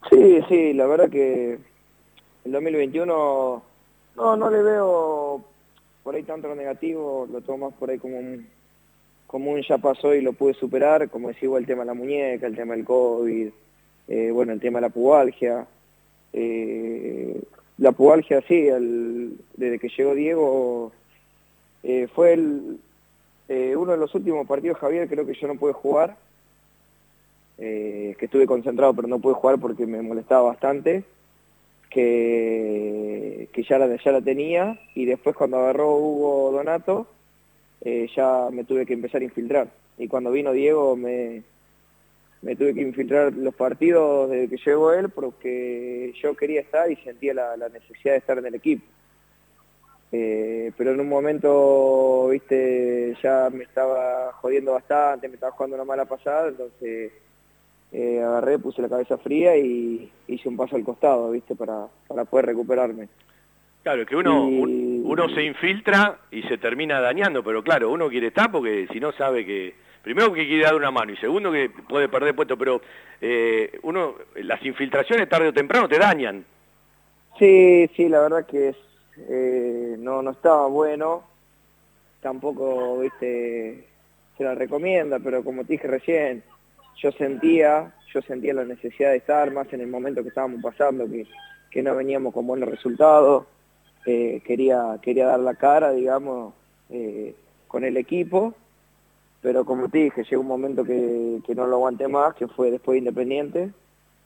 Sí, 0.09 0.39
sí, 0.49 0.73
la 0.73 0.87
verdad 0.87 1.11
que 1.11 1.59
el 2.43 2.51
2021 2.51 3.63
no, 4.15 4.35
no 4.35 4.49
le 4.49 4.63
veo 4.63 5.45
por 6.01 6.15
ahí 6.15 6.23
tanto 6.23 6.47
lo 6.47 6.55
negativo, 6.55 7.27
lo 7.31 7.41
tomo 7.41 7.69
más 7.69 7.77
por 7.77 7.91
ahí 7.91 7.99
como 7.99 8.17
un, 8.17 8.47
como 9.27 9.51
un 9.51 9.61
ya 9.61 9.77
pasó 9.77 10.15
y 10.15 10.21
lo 10.21 10.33
pude 10.33 10.55
superar, 10.55 11.07
como 11.11 11.27
decía 11.27 11.55
el 11.55 11.67
tema 11.67 11.81
de 11.81 11.87
la 11.87 11.93
muñeca, 11.93 12.47
el 12.47 12.55
tema 12.55 12.73
del 12.73 12.83
COVID, 12.83 13.49
eh, 14.07 14.31
bueno, 14.31 14.53
el 14.53 14.59
tema 14.59 14.79
de 14.79 14.87
la 14.87 14.89
pubalgia 14.89 15.67
eh, 16.33 17.41
la 17.77 17.91
pubalgia, 17.91 18.41
sí, 18.47 18.67
desde 19.55 19.79
que 19.79 19.89
llegó 19.89 20.15
Diego, 20.15 20.91
eh, 21.83 22.07
fue 22.13 22.33
el, 22.33 22.79
eh, 23.47 23.75
uno 23.75 23.91
de 23.91 23.97
los 23.97 24.13
últimos 24.15 24.47
partidos, 24.47 24.77
Javier, 24.77 25.07
creo 25.07 25.25
que 25.25 25.35
yo 25.35 25.47
no 25.47 25.55
pude 25.55 25.73
jugar, 25.73 26.17
que 27.57 28.15
estuve 28.19 28.45
concentrado 28.45 28.93
pero 28.93 29.07
no 29.07 29.17
pude 29.17 29.33
jugar 29.33 29.57
porque 29.57 29.87
me 29.87 30.01
molestaba 30.03 30.43
bastante, 30.49 31.03
que, 31.89 33.49
que 33.51 33.63
ya, 33.63 33.79
la, 33.79 33.95
ya 33.95 34.11
la 34.11 34.21
tenía 34.21 34.79
y 34.93 35.05
después 35.05 35.35
cuando 35.35 35.57
agarró 35.57 35.95
Hugo 35.95 36.51
Donato 36.51 37.07
ya 38.15 38.49
me 38.51 38.63
tuve 38.63 38.85
que 38.85 38.93
empezar 38.93 39.21
a 39.21 39.25
infiltrar. 39.25 39.69
Y 39.97 40.07
cuando 40.07 40.31
vino 40.31 40.51
Diego 40.51 40.95
me, 40.95 41.41
me 42.41 42.55
tuve 42.55 42.73
que 42.73 42.81
infiltrar 42.81 43.33
los 43.33 43.55
partidos 43.55 44.29
desde 44.29 44.49
que 44.49 44.63
llegó 44.63 44.93
él 44.93 45.09
porque 45.09 46.13
yo 46.21 46.35
quería 46.35 46.61
estar 46.61 46.89
y 46.91 46.95
sentía 46.97 47.33
la, 47.33 47.69
necesidad 47.69 48.13
de 48.13 48.19
estar 48.19 48.37
en 48.37 48.45
el 48.45 48.55
equipo. 48.55 48.85
Eh, 50.11 50.71
pero 50.77 50.91
en 50.91 51.01
un 51.01 51.09
momento, 51.09 52.29
viste, 52.29 53.17
ya 53.21 53.49
me 53.51 53.63
estaba 53.63 54.31
jodiendo 54.33 54.73
bastante, 54.73 55.27
me 55.27 55.33
estaba 55.33 55.51
jugando 55.51 55.75
una 55.75 55.83
mala 55.85 56.05
pasada, 56.05 56.47
entonces 56.47 57.11
eh, 57.91 58.21
agarré, 58.21 58.57
puse 58.59 58.81
la 58.81 58.89
cabeza 58.89 59.17
fría 59.17 59.57
y 59.57 60.09
hice 60.27 60.47
un 60.47 60.55
paso 60.55 60.77
al 60.77 60.83
costado, 60.83 61.31
viste, 61.31 61.55
para, 61.55 61.87
para 62.07 62.23
poder 62.23 62.45
recuperarme. 62.45 63.09
Claro, 63.83 64.05
que 64.05 64.15
uno, 64.15 64.45
uno 64.45 65.29
se 65.29 65.43
infiltra 65.43 66.19
y 66.31 66.43
se 66.43 66.57
termina 66.57 66.99
dañando, 66.99 67.43
pero 67.43 67.63
claro, 67.63 67.89
uno 67.89 68.09
quiere 68.09 68.27
estar 68.27 68.51
porque 68.51 68.87
si 68.91 68.99
no 68.99 69.11
sabe 69.13 69.45
que 69.45 69.75
primero 70.07 70.31
que 70.31 70.47
quiere 70.47 70.63
dar 70.63 70.75
una 70.75 70.89
mano 70.89 71.11
y 71.11 71.17
segundo 71.17 71.51
que 71.51 71.69
puede 71.69 72.07
perder 72.07 72.33
puesto, 72.33 72.57
pero 72.57 72.79
eh, 73.19 73.77
uno, 73.83 74.15
las 74.35 74.63
infiltraciones 74.63 75.27
tarde 75.27 75.49
o 75.49 75.53
temprano 75.53 75.89
te 75.89 75.99
dañan. 75.99 76.45
Sí, 77.37 77.89
sí, 77.93 78.07
la 78.07 78.21
verdad 78.21 78.45
que 78.45 78.69
es, 78.69 78.77
eh, 79.17 79.97
no, 79.99 80.21
no 80.21 80.31
estaba 80.31 80.67
bueno, 80.67 81.23
tampoco, 82.21 82.99
viste, 82.99 83.85
se 84.37 84.43
la 84.45 84.55
recomienda, 84.55 85.19
pero 85.19 85.43
como 85.43 85.65
te 85.65 85.73
dije 85.73 85.89
recién, 85.89 86.41
yo 86.95 87.11
sentía, 87.11 87.93
yo 88.13 88.21
sentía 88.21 88.53
la 88.53 88.63
necesidad 88.63 89.11
de 89.11 89.17
estar 89.17 89.51
más 89.51 89.71
en 89.73 89.81
el 89.81 89.87
momento 89.87 90.23
que 90.23 90.29
estábamos 90.29 90.61
pasando, 90.61 91.05
que, 91.05 91.27
que 91.69 91.83
no 91.83 91.93
veníamos 91.97 92.33
con 92.33 92.47
buenos 92.47 92.69
resultados, 92.69 93.45
eh, 94.05 94.41
quería, 94.45 94.99
quería 95.01 95.27
dar 95.27 95.41
la 95.41 95.55
cara, 95.55 95.91
digamos, 95.91 96.53
con 97.67 97.83
el 97.83 97.97
equipo, 97.97 98.55
pero 99.47 99.63
como 99.63 99.87
te 99.87 99.99
dije, 99.99 100.25
llegó 100.25 100.41
un 100.41 100.49
momento 100.49 100.83
que, 100.83 101.55
no 101.55 101.67
lo 101.67 101.77
aguanté 101.77 102.09
más, 102.09 102.35
que 102.35 102.49
fue 102.49 102.69
después 102.69 102.95
de 102.95 102.99
Independiente, 102.99 103.69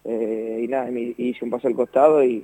eh, 0.03 0.61
y 0.63 0.67
nada, 0.67 0.89
hice 0.89 1.45
un 1.45 1.51
paso 1.51 1.67
al 1.67 1.75
costado 1.75 2.23
y 2.23 2.43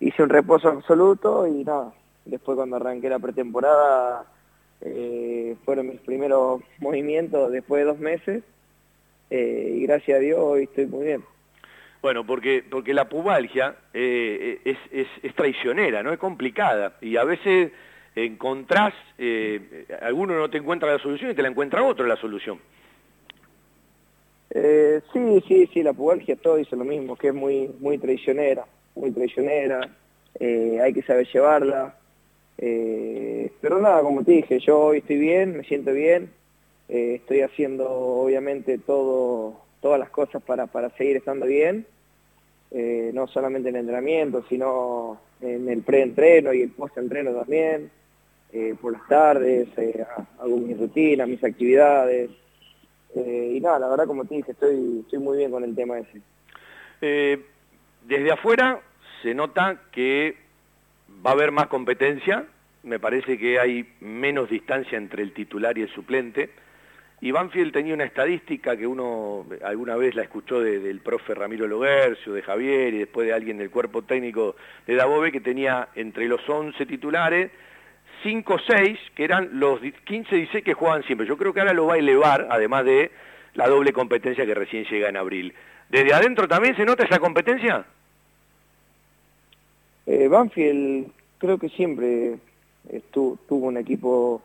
hice 0.00 0.22
un 0.22 0.30
reposo 0.30 0.68
absoluto 0.68 1.46
y 1.46 1.64
nada, 1.64 1.92
después 2.24 2.56
cuando 2.56 2.76
arranqué 2.76 3.10
la 3.10 3.18
pretemporada 3.18 4.24
eh, 4.80 5.54
fueron 5.66 5.88
mis 5.88 6.00
primeros 6.00 6.62
movimientos 6.78 7.52
después 7.52 7.82
de 7.82 7.84
dos 7.84 7.98
meses 7.98 8.42
eh, 9.28 9.74
y 9.76 9.82
gracias 9.82 10.16
a 10.16 10.20
Dios 10.20 10.38
hoy 10.40 10.62
estoy 10.62 10.86
muy 10.86 11.04
bien. 11.04 11.24
Bueno, 12.00 12.24
porque, 12.24 12.64
porque 12.70 12.94
la 12.94 13.06
pubalgia 13.06 13.76
es, 13.92 14.78
es, 14.90 15.08
es 15.22 15.34
traicionera, 15.34 16.02
¿no? 16.02 16.10
Es 16.10 16.18
complicada 16.18 16.96
y 17.02 17.18
a 17.18 17.24
veces 17.24 17.70
encontrás, 18.16 18.94
eh, 19.18 19.86
alguno 20.00 20.38
no 20.38 20.48
te 20.48 20.56
encuentra 20.56 20.90
la 20.90 20.98
solución 20.98 21.30
y 21.30 21.34
te 21.34 21.42
la 21.42 21.48
encuentra 21.48 21.84
otro 21.84 22.06
la 22.06 22.16
solución. 22.16 22.58
Eh, 24.50 25.02
sí, 25.12 25.44
sí, 25.46 25.68
sí, 25.72 25.82
la 25.82 25.92
pubalgia 25.92 26.34
todo 26.36 26.56
dice 26.56 26.76
lo 26.76 26.84
mismo, 26.84 27.14
que 27.16 27.28
es 27.28 27.34
muy, 27.34 27.70
muy 27.78 27.98
traicionera, 27.98 28.64
muy 28.94 29.10
traicionera, 29.10 29.90
eh, 30.40 30.80
hay 30.82 30.94
que 30.94 31.02
saber 31.02 31.28
llevarla. 31.30 31.94
Pero 32.58 33.80
nada, 33.82 34.00
como 34.00 34.24
te 34.24 34.32
dije, 34.32 34.60
yo 34.60 34.78
hoy 34.78 34.98
estoy 34.98 35.18
bien, 35.18 35.58
me 35.58 35.64
siento 35.64 35.92
bien, 35.92 36.30
estoy 36.88 37.42
haciendo 37.42 37.86
obviamente 37.86 38.78
todo, 38.78 39.60
todas 39.82 40.00
las 40.00 40.08
cosas 40.08 40.42
para, 40.42 40.66
para 40.66 40.88
seguir 40.96 41.18
estando 41.18 41.44
bien, 41.44 41.86
no 43.12 43.26
solamente 43.26 43.68
en 43.68 43.76
el 43.76 43.80
entrenamiento, 43.80 44.42
sino 44.48 45.20
en 45.42 45.68
el 45.68 45.82
pre-entreno 45.82 46.54
y 46.54 46.62
el 46.62 46.70
post-entreno 46.70 47.32
también. 47.32 47.90
Eh, 48.58 48.74
por 48.80 48.94
las 48.94 49.06
tardes, 49.06 49.68
eh, 49.76 50.02
hago 50.38 50.56
mi 50.56 50.72
rutina, 50.72 51.26
mis 51.26 51.44
actividades. 51.44 52.30
Eh, 53.14 53.52
y 53.54 53.60
nada, 53.60 53.80
la 53.80 53.88
verdad, 53.88 54.06
como 54.06 54.24
te 54.24 54.34
dije, 54.34 54.52
estoy, 54.52 55.04
muy 55.18 55.36
bien 55.36 55.50
con 55.50 55.62
el 55.62 55.74
tema 55.74 55.98
ese. 55.98 56.22
desde 58.08 58.32
afuera 58.32 58.80
se 59.22 59.34
nota 59.34 59.82
que 59.92 60.36
va 61.24 61.32
a 61.32 61.34
haber 61.34 61.52
más 61.52 61.66
competencia, 61.66 62.46
me 62.82 62.98
parece 62.98 63.36
que 63.36 63.60
hay 63.60 63.92
menos 64.00 64.48
distancia 64.48 64.96
entre 64.96 65.22
el 65.22 65.34
titular 65.34 65.76
y 65.76 65.82
el 65.82 65.90
suplente. 65.90 66.48
Y 67.20 67.32
Banfield 67.32 67.74
tenía 67.74 67.92
una 67.92 68.04
estadística 68.04 68.74
que 68.74 68.86
uno 68.86 69.44
alguna 69.64 69.96
vez 69.96 70.14
la 70.14 70.22
escuchó 70.22 70.60
del 70.60 71.00
profe 71.00 71.34
Ramiro 71.34 71.66
Logercio, 71.66 72.32
de 72.32 72.40
Javier 72.40 72.94
y 72.94 72.98
después 73.00 73.26
de 73.26 73.34
alguien 73.34 73.58
del 73.58 73.70
cuerpo 73.70 74.00
técnico 74.00 74.56
de 74.86 74.94
Dabove 74.94 75.30
que 75.30 75.42
tenía 75.42 75.88
entre 75.94 76.26
los 76.26 76.40
11 76.48 76.86
titulares 76.86 77.50
5 78.26 78.54
o 78.54 78.58
6, 78.58 78.98
que 79.14 79.22
eran 79.22 79.60
los 79.60 79.80
15 79.80 80.34
y 80.34 80.38
16 80.38 80.64
que 80.64 80.74
jugaban 80.74 81.04
siempre. 81.04 81.28
Yo 81.28 81.36
creo 81.36 81.54
que 81.54 81.60
ahora 81.60 81.72
lo 81.72 81.86
va 81.86 81.94
a 81.94 81.98
elevar, 81.98 82.48
además 82.50 82.84
de 82.84 83.12
la 83.54 83.68
doble 83.68 83.92
competencia 83.92 84.44
que 84.44 84.54
recién 84.54 84.84
llega 84.84 85.08
en 85.08 85.16
abril. 85.16 85.54
¿Desde 85.88 86.12
adentro 86.12 86.48
también 86.48 86.74
se 86.74 86.84
nota 86.84 87.04
esa 87.04 87.20
competencia? 87.20 87.86
Eh, 90.06 90.26
Banfield 90.26 91.06
creo 91.38 91.56
que 91.56 91.68
siempre 91.68 92.38
tuvo 93.12 93.66
un 93.66 93.76
equipo, 93.76 94.42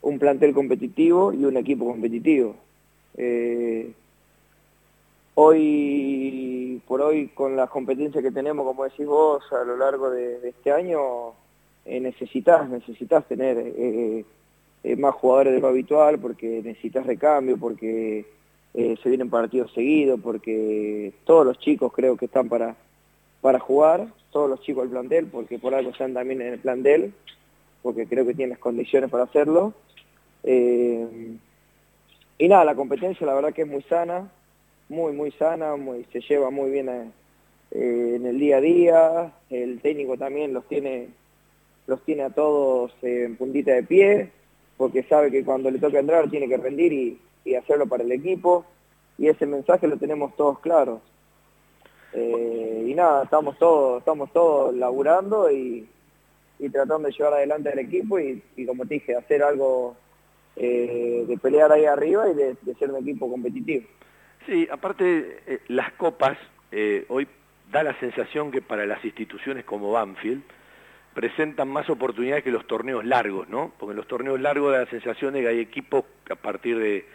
un 0.00 0.18
plantel 0.18 0.54
competitivo 0.54 1.34
y 1.34 1.44
un 1.44 1.58
equipo 1.58 1.84
competitivo. 1.84 2.56
Eh, 3.18 3.92
hoy, 5.34 6.80
por 6.88 7.02
hoy, 7.02 7.28
con 7.28 7.56
las 7.56 7.68
competencias 7.68 8.24
que 8.24 8.30
tenemos, 8.30 8.64
como 8.64 8.84
decís 8.84 9.04
vos, 9.04 9.44
a 9.52 9.64
lo 9.64 9.76
largo 9.76 10.08
de 10.08 10.48
este 10.48 10.72
año, 10.72 11.34
eh, 11.88 12.00
necesitas, 12.00 12.68
necesitas 12.68 13.24
tener 13.26 13.56
eh, 13.58 14.24
eh, 14.82 14.96
más 14.96 15.14
jugadores 15.14 15.54
de 15.54 15.60
lo 15.60 15.68
habitual 15.68 16.18
porque 16.18 16.60
necesitas 16.64 17.06
recambio, 17.06 17.56
porque 17.56 18.26
se 18.74 19.08
vienen 19.08 19.30
partidos 19.30 19.72
seguidos, 19.72 20.20
porque 20.22 21.14
todos 21.24 21.46
los 21.46 21.58
chicos 21.58 21.90
creo 21.94 22.14
que 22.14 22.26
están 22.26 22.46
para, 22.46 22.76
para 23.40 23.58
jugar, 23.58 24.06
todos 24.30 24.50
los 24.50 24.60
chicos 24.60 24.82
del 24.82 24.90
plantel, 24.90 25.28
porque 25.28 25.58
por 25.58 25.74
algo 25.74 25.92
están 25.92 26.12
también 26.12 26.42
en 26.42 26.52
el 26.52 26.58
plantel, 26.58 27.14
porque 27.82 28.06
creo 28.06 28.26
que 28.26 28.34
tienen 28.34 28.50
las 28.50 28.58
condiciones 28.58 29.08
para 29.08 29.24
hacerlo. 29.24 29.72
y 30.44 31.38
nada, 32.48 32.66
la 32.66 32.74
competencia 32.74 33.26
la 33.26 33.32
verdad 33.32 33.54
que 33.54 33.62
es 33.62 33.68
muy 33.68 33.80
sana, 33.84 34.30
muy, 34.90 35.14
muy 35.14 35.30
sana, 35.30 35.74
muy, 35.76 36.04
se 36.12 36.20
lleva 36.20 36.50
muy 36.50 36.70
bien 36.70 37.12
en 37.70 38.26
el 38.26 38.38
día 38.38 38.58
a 38.58 38.60
día, 38.60 39.32
el 39.48 39.80
técnico 39.80 40.18
también 40.18 40.52
los 40.52 40.66
tiene 40.68 41.08
los 41.86 42.02
tiene 42.02 42.22
a 42.24 42.30
todos 42.30 42.92
en 43.02 43.36
puntita 43.36 43.72
de 43.72 43.82
pie, 43.82 44.30
porque 44.76 45.02
sabe 45.04 45.30
que 45.30 45.44
cuando 45.44 45.70
le 45.70 45.78
toca 45.78 45.98
entrar 45.98 46.28
tiene 46.28 46.48
que 46.48 46.56
rendir 46.56 46.92
y, 46.92 47.20
hacerlo 47.54 47.86
para 47.86 48.02
el 48.02 48.10
equipo, 48.10 48.66
y 49.18 49.28
ese 49.28 49.46
mensaje 49.46 49.86
lo 49.86 49.96
tenemos 49.96 50.34
todos 50.34 50.58
claros. 50.58 51.00
Eh, 52.12 52.86
y 52.88 52.94
nada, 52.94 53.22
estamos 53.22 53.56
todos, 53.56 54.00
estamos 54.00 54.32
todos 54.32 54.74
laburando 54.74 55.48
y, 55.50 55.88
tratando 56.72 57.06
de 57.06 57.12
llevar 57.12 57.34
adelante 57.34 57.70
al 57.70 57.78
equipo 57.78 58.18
y, 58.18 58.42
como 58.66 58.84
te 58.84 58.94
dije, 58.94 59.14
hacer 59.14 59.44
algo 59.44 59.96
eh, 60.56 61.24
de 61.28 61.38
pelear 61.38 61.70
ahí 61.70 61.84
arriba 61.84 62.28
y 62.28 62.34
de, 62.34 62.56
ser 62.78 62.90
un 62.90 62.96
equipo 62.96 63.30
competitivo. 63.30 63.86
Sí, 64.44 64.66
aparte 64.70 65.38
eh, 65.46 65.60
las 65.68 65.92
copas, 65.92 66.36
hoy 67.08 67.28
da 67.70 67.84
la 67.84 67.98
sensación 68.00 68.50
que 68.50 68.60
para 68.60 68.86
las 68.86 69.04
instituciones 69.04 69.64
como 69.64 69.92
Banfield, 69.92 70.42
presentan 71.16 71.68
más 71.68 71.88
oportunidades 71.88 72.44
que 72.44 72.50
los 72.50 72.66
torneos 72.66 73.02
largos, 73.02 73.48
¿no? 73.48 73.72
Porque 73.78 73.92
en 73.92 73.96
los 73.96 74.06
torneos 74.06 74.38
largos 74.38 74.72
da 74.72 74.80
la 74.80 74.90
sensación 74.90 75.32
de 75.32 75.40
que 75.40 75.48
hay 75.48 75.60
equipos 75.60 76.04
a 76.30 76.34
partir 76.34 76.78
de, 76.78 77.06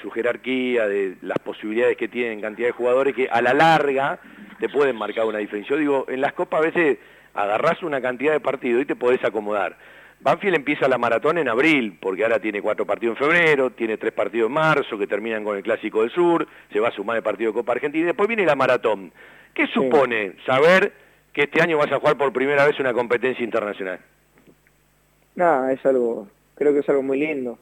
su 0.00 0.10
jerarquía, 0.10 0.88
de 0.88 1.18
las 1.20 1.38
posibilidades 1.38 1.98
que 1.98 2.08
tienen 2.08 2.40
cantidad 2.40 2.68
de 2.68 2.72
jugadores 2.72 3.14
que 3.14 3.28
a 3.28 3.42
la 3.42 3.52
larga 3.52 4.18
te 4.58 4.70
pueden 4.70 4.96
marcar 4.96 5.26
una 5.26 5.36
diferencia. 5.36 5.76
Yo 5.76 5.78
digo, 5.78 6.06
en 6.08 6.22
las 6.22 6.32
copas 6.32 6.60
a 6.60 6.64
veces 6.64 6.96
agarrás 7.34 7.82
una 7.82 8.00
cantidad 8.00 8.32
de 8.32 8.40
partidos 8.40 8.84
y 8.84 8.86
te 8.86 8.96
podés 8.96 9.22
acomodar. 9.22 9.76
Banfield 10.20 10.54
empieza 10.54 10.88
la 10.88 10.96
maratón 10.96 11.36
en 11.36 11.50
abril, 11.50 11.98
porque 12.00 12.22
ahora 12.22 12.38
tiene 12.38 12.62
cuatro 12.62 12.86
partidos 12.86 13.20
en 13.20 13.26
febrero, 13.26 13.68
tiene 13.72 13.98
tres 13.98 14.12
partidos 14.12 14.46
en 14.46 14.54
marzo 14.54 14.96
que 14.96 15.06
terminan 15.06 15.44
con 15.44 15.58
el 15.58 15.62
Clásico 15.62 16.00
del 16.00 16.10
Sur, 16.10 16.48
se 16.72 16.80
va 16.80 16.88
a 16.88 16.92
sumar 16.92 17.18
el 17.18 17.22
partido 17.22 17.50
de 17.50 17.58
Copa 17.58 17.72
Argentina 17.72 18.04
y 18.04 18.06
después 18.06 18.28
viene 18.28 18.46
la 18.46 18.56
maratón. 18.56 19.12
¿Qué 19.52 19.66
supone 19.66 20.36
saber 20.46 21.02
que 21.32 21.44
este 21.44 21.62
año 21.62 21.78
vas 21.78 21.90
a 21.90 21.98
jugar 21.98 22.16
por 22.16 22.32
primera 22.32 22.66
vez 22.66 22.78
una 22.78 22.92
competencia 22.92 23.44
internacional? 23.44 24.00
Nada, 25.34 25.72
es 25.72 25.84
algo, 25.86 26.28
creo 26.54 26.72
que 26.72 26.80
es 26.80 26.88
algo 26.88 27.02
muy 27.02 27.18
lindo. 27.18 27.58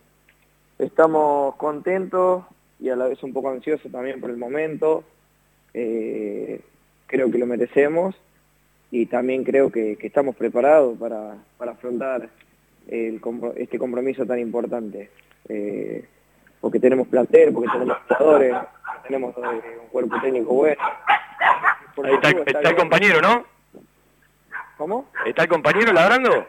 Estamos 0.79 1.55
contentos 1.57 2.45
y 2.81 2.89
a 2.89 2.97
la 2.97 3.07
vez 3.07 3.23
un 3.23 3.33
poco 3.33 3.51
ansiosos 3.51 3.93
también 3.93 4.21
por 4.21 4.31
el 4.31 4.37
momento. 4.37 5.05
Eh, 5.73 6.61
creo 7.07 7.31
que 7.31 7.39
lo 7.39 7.47
merecemos 7.47 8.17
y 8.91 9.07
también 9.07 9.45
creo 9.45 9.71
que, 9.71 9.97
estamos 10.01 10.35
preparados 10.35 10.99
para, 10.99 11.37
afrontar 11.59 12.29
este 12.89 13.79
compromiso 13.79 14.27
tan 14.27 14.41
importante. 14.41 15.11
Eh, 15.49 16.05
porque 16.61 16.81
tenemos 16.81 17.09
plantel, 17.09 17.53
porque 17.53 17.71
tenemos 17.73 17.97
jugadores, 18.09 18.55
tenemos 19.05 19.37
eh, 19.37 19.79
un 19.83 19.89
cuerpo 19.89 20.21
técnico 20.21 20.55
bueno. 20.55 20.81
Ahí 22.03 22.35
está, 22.47 22.71
el 22.71 22.77
compañero, 22.77 23.21
¿no? 23.21 23.45
¿Cómo? 24.81 25.11
¿Está 25.27 25.43
el 25.43 25.49
compañero 25.51 25.93
ladrando? 25.93 26.47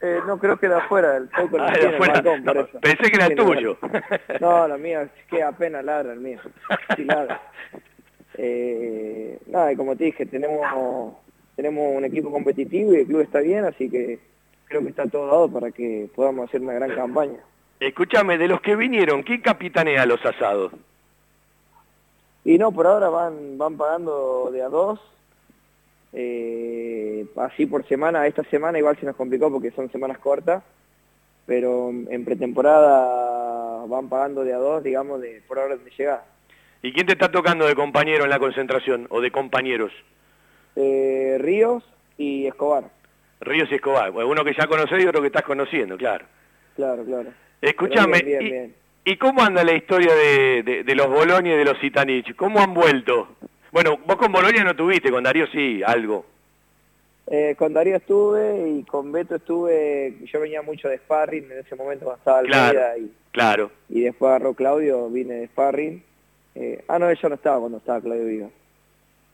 Eh, 0.00 0.20
no, 0.28 0.38
creo 0.38 0.56
que 0.56 0.68
de 0.68 0.76
afuera, 0.76 1.16
el 1.16 1.28
foco 1.28 1.56
ah, 1.58 1.72
de 1.72 1.88
afuera. 1.88 2.22
Pensé 2.80 3.10
que 3.10 3.16
era 3.16 3.26
el 3.26 3.34
tuyo. 3.34 3.76
No, 4.40 4.68
la 4.68 4.78
mía, 4.78 5.02
es 5.02 5.10
que 5.28 5.42
apenas 5.42 5.84
ladra 5.84 6.12
el 6.12 6.20
mío. 6.20 6.38
Sí 6.94 7.02
ladra. 7.02 7.42
Eh, 8.34 9.40
nada, 9.48 9.72
y 9.72 9.76
como 9.76 9.96
te 9.96 10.04
dije, 10.04 10.24
tenemos, 10.24 11.14
tenemos 11.56 11.96
un 11.96 12.04
equipo 12.04 12.30
competitivo 12.30 12.92
y 12.92 12.98
el 12.98 13.06
club 13.08 13.22
está 13.22 13.40
bien, 13.40 13.64
así 13.64 13.90
que 13.90 14.20
creo 14.66 14.82
que 14.82 14.90
está 14.90 15.08
todo 15.08 15.26
dado 15.26 15.50
para 15.50 15.72
que 15.72 16.08
podamos 16.14 16.48
hacer 16.48 16.60
una 16.60 16.74
gran 16.74 16.94
campaña. 16.94 17.40
Escúchame, 17.80 18.38
de 18.38 18.46
los 18.46 18.60
que 18.60 18.76
vinieron, 18.76 19.24
¿quién 19.24 19.40
capitanea 19.40 20.06
los 20.06 20.24
asados? 20.24 20.70
Y 22.44 22.56
no, 22.56 22.70
por 22.70 22.86
ahora 22.86 23.08
van, 23.08 23.58
van 23.58 23.76
pagando 23.76 24.50
de 24.52 24.62
a 24.62 24.68
dos, 24.68 25.00
eh, 26.18 27.26
así 27.36 27.66
por 27.66 27.86
semana, 27.86 28.26
esta 28.26 28.42
semana 28.44 28.78
igual 28.78 28.96
se 28.98 29.04
nos 29.04 29.16
complicó 29.16 29.52
porque 29.52 29.70
son 29.70 29.92
semanas 29.92 30.16
cortas, 30.18 30.62
pero 31.44 31.90
en 31.90 32.24
pretemporada 32.24 33.84
van 33.84 34.08
pagando 34.08 34.42
de 34.42 34.54
a 34.54 34.56
dos, 34.56 34.82
digamos, 34.82 35.20
de 35.20 35.42
por 35.46 35.58
hora 35.58 35.76
de 35.76 35.90
llegar. 35.90 36.24
¿Y 36.80 36.92
quién 36.92 37.06
te 37.06 37.12
está 37.12 37.30
tocando 37.30 37.66
de 37.66 37.74
compañero 37.74 38.24
en 38.24 38.30
la 38.30 38.38
concentración 38.38 39.06
o 39.10 39.20
de 39.20 39.30
compañeros? 39.30 39.92
Eh, 40.74 41.36
Ríos 41.38 41.84
y 42.16 42.46
Escobar. 42.46 42.84
Ríos 43.40 43.70
y 43.70 43.74
Escobar, 43.74 44.10
uno 44.10 44.42
que 44.42 44.54
ya 44.54 44.66
conocés 44.66 45.04
y 45.04 45.06
otro 45.06 45.20
que 45.20 45.26
estás 45.26 45.42
conociendo, 45.42 45.98
claro. 45.98 46.24
Claro, 46.76 47.04
claro. 47.04 47.30
Escúchame, 47.60 48.72
y, 49.04 49.16
cómo 49.18 49.42
anda 49.42 49.62
la 49.62 49.74
historia 49.74 50.14
de, 50.14 50.94
los 50.96 51.08
Bolonia 51.08 51.54
y 51.54 51.58
de 51.58 51.64
los 51.64 51.78
Citanich? 51.78 52.34
¿Cómo 52.36 52.60
han 52.60 52.72
vuelto? 52.72 53.36
Bueno, 53.72 53.98
vos 54.06 54.16
con 54.16 54.32
Bolonia 54.32 54.64
no 54.64 54.74
tuviste, 54.76 55.10
con 55.10 55.24
Darío 55.24 55.46
sí, 55.48 55.82
algo. 55.84 56.24
Eh, 57.28 57.56
con 57.58 57.72
Darío 57.72 57.96
estuve 57.96 58.68
y 58.68 58.84
con 58.84 59.10
Beto 59.10 59.34
estuve, 59.34 60.14
yo 60.26 60.40
venía 60.40 60.62
mucho 60.62 60.88
de 60.88 60.98
sparring, 60.98 61.50
en 61.50 61.58
ese 61.58 61.74
momento 61.74 62.14
estaba 62.14 62.42
claro, 62.42 62.80
y, 62.98 63.10
claro. 63.32 63.70
y 63.88 64.02
después 64.02 64.30
agarró 64.30 64.54
Claudio, 64.54 65.10
vine 65.10 65.34
de 65.34 65.46
sparring. 65.48 66.02
Eh, 66.54 66.84
ah, 66.86 66.98
no, 67.00 67.10
ella 67.10 67.28
no 67.28 67.34
estaba 67.34 67.58
cuando 67.58 67.78
estaba 67.78 68.00
Claudio 68.00 68.26
Viva. 68.26 68.48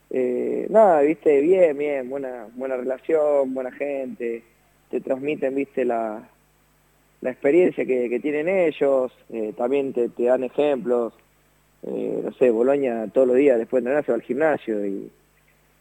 Eh, 0.09 0.67
nada, 0.71 1.03
viste, 1.03 1.41
bien, 1.41 1.77
bien, 1.77 2.09
buena, 2.09 2.47
buena 2.55 2.77
relación, 2.77 3.53
buena 3.53 3.71
gente, 3.73 4.43
te 4.91 5.01
transmiten, 5.01 5.55
viste, 5.55 5.85
la, 5.85 6.27
la 7.21 7.31
experiencia 7.31 7.85
que, 7.85 8.21
tienen 8.21 8.49
ellos, 8.49 9.13
también 9.57 9.93
te, 9.93 10.11
dan 10.17 10.45
ejemplos, 10.45 11.13
eh, 11.83 12.21
no 12.25 12.33
sé, 12.33 12.51
Boloña 12.51 13.09
todos 13.09 13.29
los 13.29 13.37
días 13.37 13.59
después 13.59 13.83
de 13.83 13.91
entrenar 13.91 14.05
se 14.05 14.13
va 14.13 14.17
al 14.17 14.23
gimnasio 14.23 14.87
y, 14.87 15.11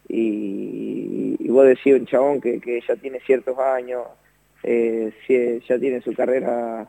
y, 0.10 1.48
vos 1.50 1.66
decís 1.66 1.94
un 1.94 2.06
chabón 2.06 2.40
que, 2.40 2.60
que 2.60 2.82
ya 2.88 2.96
tiene 2.96 3.20
ciertos 3.20 3.58
años, 3.60 4.04
eh, 4.64 5.12
ya 5.68 5.80
tiene 5.80 6.02
su 6.02 6.14
carrera 6.14 6.88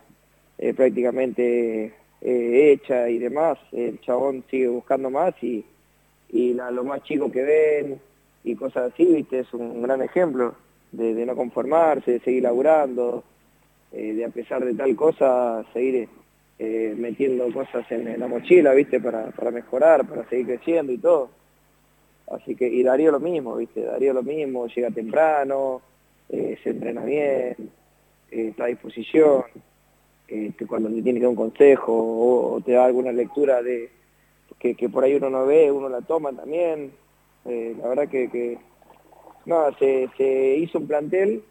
prácticamente 0.77 1.93
hecha 2.21 3.09
y 3.09 3.19
demás, 3.19 3.59
el 3.73 4.01
chabón 4.01 4.45
sigue 4.49 4.69
buscando 4.69 5.11
más 5.11 5.35
y, 5.43 5.65
y 6.29 6.55
lo 6.55 6.85
más 6.85 7.03
chico 7.03 7.33
que 7.33 7.43
ven 7.43 8.01
y 8.45 8.55
cosas 8.55 8.93
así, 8.93 9.05
viste, 9.05 9.41
es 9.41 9.53
un 9.53 9.83
gran 9.83 10.03
ejemplo 10.03 10.55
de, 10.93 11.15
de 11.15 11.27
no 11.27 11.35
conformarse, 11.35 12.13
de 12.13 12.21
seguir 12.21 12.45
laburando, 12.45 13.25
eh, 13.93 14.15
de 14.15 14.25
a 14.25 14.31
pesar 14.31 14.65
de 14.65 14.75
tal 14.75 14.97
cosa 14.97 15.65
seguir 15.73 16.09
eh, 16.65 16.95
metiendo 16.97 17.53
cosas 17.53 17.85
en, 17.91 18.21
la 18.21 18.29
mochila, 18.29 18.73
¿viste? 18.73 19.01
Para, 19.01 19.33
para 19.33 19.51
mejorar, 19.51 20.07
para 20.07 20.29
seguir 20.29 20.47
creciendo 20.47 20.93
y 20.93 20.99
todo. 20.99 21.29
Así 22.31 22.55
que, 22.55 22.69
y 22.69 22.85
Darío 22.85 23.11
lo 23.11 23.19
mismo, 23.19 23.57
¿viste? 23.57 23.83
Darío 23.83 24.13
lo 24.13 24.23
mismo, 24.23 24.69
llega 24.69 24.93
temprano, 24.93 25.83
eh, 26.29 26.57
se 26.63 26.71
entrena 26.71 27.05
bien, 27.05 27.57
está 28.31 28.67
a 28.67 28.69
disposición, 28.69 29.43
este, 30.29 30.65
cuando 30.65 30.89
te 30.89 31.03
tiene 31.03 31.19
que 31.19 31.25
dar 31.25 31.31
un 31.31 31.51
consejo 31.51 31.93
o, 32.55 32.61
te 32.61 32.73
da 32.73 32.85
alguna 32.85 33.11
lectura 33.11 33.61
de 33.61 33.91
que, 34.61 34.89
por 34.89 35.03
ahí 35.03 35.17
uno 35.17 35.31
no 35.31 35.45
ve, 35.45 35.69
uno 35.73 35.89
la 35.89 36.03
toma 36.03 36.33
también. 36.33 36.93
la 37.45 37.89
verdad 37.89 38.09
que, 38.09 38.31
que 38.31 38.59
nada, 39.47 39.77
se, 39.81 40.09
se 40.17 40.57
hizo 40.59 40.79
un 40.79 40.87
plantel 40.87 41.43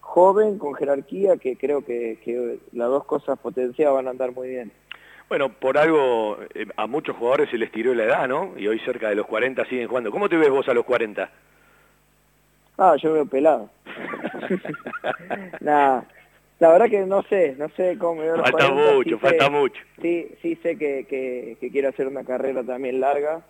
joven, 0.00 0.58
con 0.58 0.74
jerarquía, 0.74 1.36
que 1.36 1.56
creo 1.56 1.84
que, 1.84 2.58
las 2.72 2.88
dos 2.88 3.04
cosas 3.04 3.38
potenciadas 3.38 3.94
van 3.94 4.08
a 4.08 4.10
andar 4.10 4.32
muy 4.32 4.48
bien. 4.48 4.72
Bueno, 5.28 5.48
por 5.48 5.78
algo 5.78 6.38
eh, 6.54 6.66
a 6.76 6.86
muchos 6.86 7.16
jugadores 7.16 7.50
se 7.50 7.58
les 7.58 7.70
tiró 7.70 7.94
la 7.94 8.04
edad, 8.04 8.28
¿no? 8.28 8.52
Y 8.56 8.66
hoy 8.66 8.80
cerca 8.80 9.08
de 9.08 9.14
los 9.14 9.26
40 9.26 9.64
siguen 9.66 9.86
jugando. 9.86 10.10
¿Cómo 10.10 10.28
te 10.28 10.36
ves 10.36 10.50
vos 10.50 10.68
a 10.68 10.74
los 10.74 10.84
40? 10.84 11.30
Ah, 12.78 12.96
yo 13.00 13.10
me 13.10 13.14
veo 13.16 13.26
pelado. 13.26 13.70
Nada, 15.60 16.04
la 16.58 16.68
verdad 16.70 16.90
que 16.90 17.06
no 17.06 17.22
sé, 17.22 17.54
no 17.58 17.68
sé 17.70 17.96
cómo 17.98 18.16
me 18.16 18.26
veo 18.26 18.36
los 18.36 18.50
Falta 18.50 18.70
mucho, 18.72 19.18
falta 19.18 19.50
mucho. 19.50 19.80
Sí, 20.02 20.28
sí 20.42 20.56
sé 20.56 20.76
que, 20.76 21.06
que, 21.08 21.70
quiero 21.70 21.90
hacer 21.90 22.08
una 22.08 22.24
carrera 22.24 22.64
también 22.64 23.00
larga. 23.00 23.42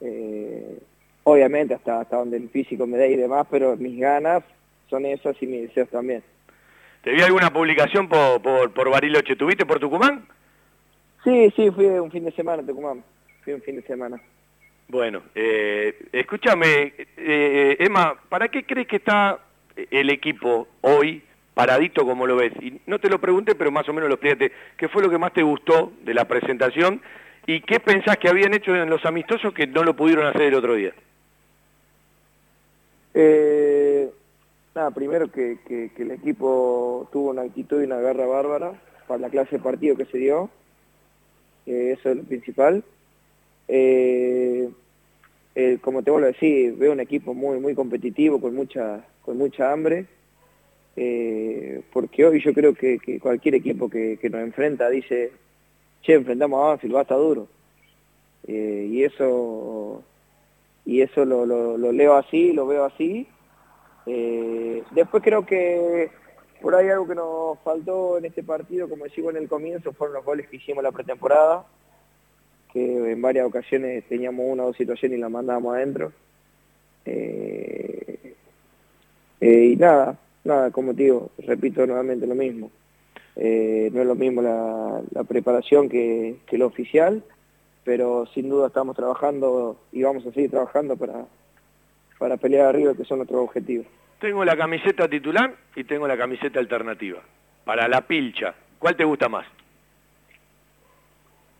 Eh, 0.00 0.78
obviamente 1.24 1.74
hasta, 1.74 2.00
hasta 2.00 2.16
donde 2.16 2.36
el 2.36 2.48
físico 2.48 2.86
me 2.86 2.96
dé 2.96 3.10
y 3.10 3.16
demás, 3.16 3.46
pero 3.50 3.76
mis 3.76 3.98
ganas 3.98 4.42
son 4.88 5.06
esas 5.06 5.36
y 5.42 5.46
mis 5.46 5.62
deseos 5.62 5.88
también. 5.90 6.22
¿Te 7.02 7.12
vi 7.12 7.22
alguna 7.22 7.52
publicación 7.52 8.08
por, 8.08 8.42
por, 8.42 8.72
por 8.72 8.90
Bariloche? 8.90 9.36
¿Tuviste 9.36 9.64
por 9.64 9.78
Tucumán? 9.78 10.26
Sí, 11.22 11.52
sí, 11.56 11.70
fui 11.70 11.86
un 11.86 12.10
fin 12.10 12.24
de 12.24 12.32
semana 12.32 12.62
a 12.62 12.66
Tucumán. 12.66 13.04
Fui 13.44 13.52
un 13.52 13.62
fin 13.62 13.76
de 13.76 13.82
semana. 13.82 14.20
Bueno, 14.88 15.22
eh, 15.34 15.96
escúchame, 16.12 16.94
eh, 17.16 17.76
Emma, 17.80 18.14
¿para 18.28 18.48
qué 18.48 18.64
crees 18.64 18.86
que 18.86 18.96
está 18.96 19.40
el 19.90 20.10
equipo 20.10 20.68
hoy 20.82 21.22
paradito 21.54 22.04
como 22.04 22.26
lo 22.26 22.36
ves? 22.36 22.52
Y 22.60 22.80
no 22.86 23.00
te 23.00 23.08
lo 23.08 23.20
pregunté, 23.20 23.56
pero 23.56 23.72
más 23.72 23.88
o 23.88 23.92
menos 23.92 24.08
lo 24.08 24.14
explícate. 24.14 24.52
¿Qué 24.76 24.88
fue 24.88 25.02
lo 25.02 25.10
que 25.10 25.18
más 25.18 25.32
te 25.32 25.42
gustó 25.42 25.92
de 26.04 26.14
la 26.14 26.26
presentación? 26.26 27.02
¿Y 27.46 27.60
qué 27.62 27.80
pensás 27.80 28.16
que 28.18 28.28
habían 28.28 28.54
hecho 28.54 28.74
en 28.74 28.88
los 28.88 29.04
amistosos 29.04 29.52
que 29.52 29.66
no 29.66 29.82
lo 29.82 29.94
pudieron 29.94 30.26
hacer 30.26 30.42
el 30.42 30.54
otro 30.54 30.74
día? 30.74 30.92
Eh, 33.14 33.65
Nada, 34.76 34.90
primero 34.90 35.32
que, 35.32 35.56
el 35.96 36.10
equipo 36.10 37.08
tuvo 37.10 37.30
una 37.30 37.40
actitud 37.40 37.80
y 37.80 37.86
una 37.86 37.98
garra 37.98 38.26
bárbara 38.26 38.78
para 39.08 39.20
la 39.20 39.30
clase 39.30 39.56
de 39.56 39.62
partido 39.62 39.96
que 39.96 40.04
se 40.04 40.18
dio, 40.18 40.50
eso 41.64 42.10
es 42.10 42.16
lo 42.18 42.22
principal. 42.24 42.84
Eh, 43.68 44.68
eh, 45.54 45.78
como 45.80 46.02
te 46.02 46.10
vuelvo 46.10 46.26
a 46.26 46.32
decir, 46.32 46.76
veo 46.76 46.92
un 46.92 47.00
equipo 47.00 47.32
muy 47.32 47.58
muy 47.58 47.74
competitivo, 47.74 48.38
con 48.38 48.54
mucha, 48.54 49.02
con 49.22 49.38
mucha 49.38 49.72
hambre, 49.72 50.04
eh, 50.94 51.80
porque 51.90 52.26
hoy 52.26 52.42
yo 52.42 52.52
creo 52.52 52.74
que, 52.74 53.18
cualquier 53.18 53.54
equipo 53.54 53.88
que, 53.88 54.18
nos 54.30 54.42
enfrenta 54.42 54.90
dice, 54.90 55.32
che, 56.02 56.12
enfrentamos 56.12 56.62
a 56.62 56.66
Banfield, 56.66 56.94
va 56.96 56.98
a 56.98 57.02
estar 57.02 57.16
duro. 57.16 57.48
y 58.46 59.04
eso, 59.04 60.02
y 60.84 61.00
eso 61.00 61.24
lo, 61.24 61.46
lo 61.46 61.92
leo 61.92 62.12
así, 62.14 62.52
lo 62.52 62.66
veo 62.66 62.84
así, 62.84 63.26
eh, 64.06 64.84
después 64.92 65.22
creo 65.22 65.44
que 65.44 66.10
por 66.62 66.74
ahí 66.74 66.88
algo 66.88 67.06
que 67.06 67.14
nos 67.14 67.58
faltó 67.60 68.18
en 68.18 68.26
este 68.26 68.42
partido, 68.42 68.88
como 68.88 69.04
decimos 69.04 69.34
en 69.34 69.42
el 69.42 69.48
comienzo, 69.48 69.92
fueron 69.92 70.14
los 70.14 70.24
goles 70.24 70.48
que 70.48 70.56
hicimos 70.56 70.82
la 70.82 70.92
pretemporada, 70.92 71.66
que 72.72 73.12
en 73.12 73.20
varias 73.20 73.46
ocasiones 73.46 74.04
teníamos 74.08 74.46
una 74.48 74.62
o 74.62 74.66
dos 74.66 74.76
situaciones 74.76 75.18
y 75.18 75.20
la 75.20 75.28
mandábamos 75.28 75.74
adentro. 75.74 76.12
Eh, 77.04 78.34
eh, 79.40 79.64
y 79.72 79.76
nada, 79.76 80.18
nada, 80.44 80.70
como 80.70 80.92
digo, 80.92 81.30
repito 81.38 81.86
nuevamente 81.86 82.26
lo 82.26 82.34
mismo. 82.34 82.70
no 83.36 83.42
es 84.00 84.06
lo 84.06 84.14
mismo 84.14 84.40
la, 84.40 85.24
preparación 85.24 85.88
que, 85.88 86.36
que 86.46 86.58
lo 86.58 86.66
oficial, 86.66 87.22
pero 87.84 88.26
sin 88.26 88.48
duda 88.48 88.68
estamos 88.68 88.96
trabajando 88.96 89.78
y 89.92 90.02
vamos 90.02 90.26
a 90.26 90.32
seguir 90.32 90.50
trabajando 90.50 90.96
para, 90.96 91.26
para 92.18 92.36
pelear 92.36 92.66
arriba, 92.66 92.94
que 92.94 93.04
son 93.04 93.18
nuestros 93.18 93.40
objetivos. 93.40 93.86
Tengo 94.20 94.44
la 94.44 94.56
camiseta 94.56 95.08
titular 95.08 95.54
y 95.74 95.84
tengo 95.84 96.08
la 96.08 96.16
camiseta 96.16 96.58
alternativa. 96.58 97.20
Para 97.64 97.88
la 97.88 98.00
pilcha, 98.00 98.54
¿cuál 98.78 98.96
te 98.96 99.04
gusta 99.04 99.28
más? 99.28 99.46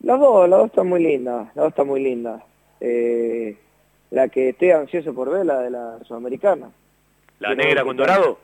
Las 0.01 0.19
dos, 0.19 0.49
las 0.49 0.59
dos 0.59 0.67
están 0.69 0.87
muy 0.87 1.03
lindas, 1.03 1.47
las 1.47 1.55
dos 1.55 1.69
están 1.69 1.87
muy 1.87 2.01
lindas. 2.01 2.41
Eh, 2.79 3.57
la 4.11 4.29
que 4.29 4.49
estoy 4.49 4.71
ansioso 4.71 5.13
por 5.13 5.29
ver, 5.29 5.45
la 5.45 5.59
de 5.59 5.69
la 5.69 5.99
sudamericana. 6.03 6.69
¿La 7.39 7.53
negra 7.53 7.83
con 7.83 7.97
dorado? 7.97 8.39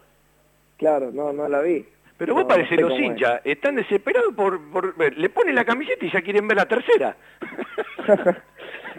Claro, 0.78 1.12
no, 1.12 1.32
no 1.34 1.48
la 1.48 1.62
vi. 1.62 1.86
Pero 2.18 2.36
vos 2.36 2.46
parece 2.46 2.76
los 2.76 2.98
hinchas, 2.98 3.42
están 3.44 3.76
desesperados 3.76 4.34
por, 4.36 4.60
por 4.72 4.96
ver. 4.96 5.18
Le 5.18 5.30
ponen 5.30 5.56
la 5.56 5.66
camiseta 5.66 6.06
y 6.06 6.12
ya 6.12 6.22
quieren 6.22 6.48
ver 6.48 6.58
la 6.58 6.66
tercera. 6.68 7.18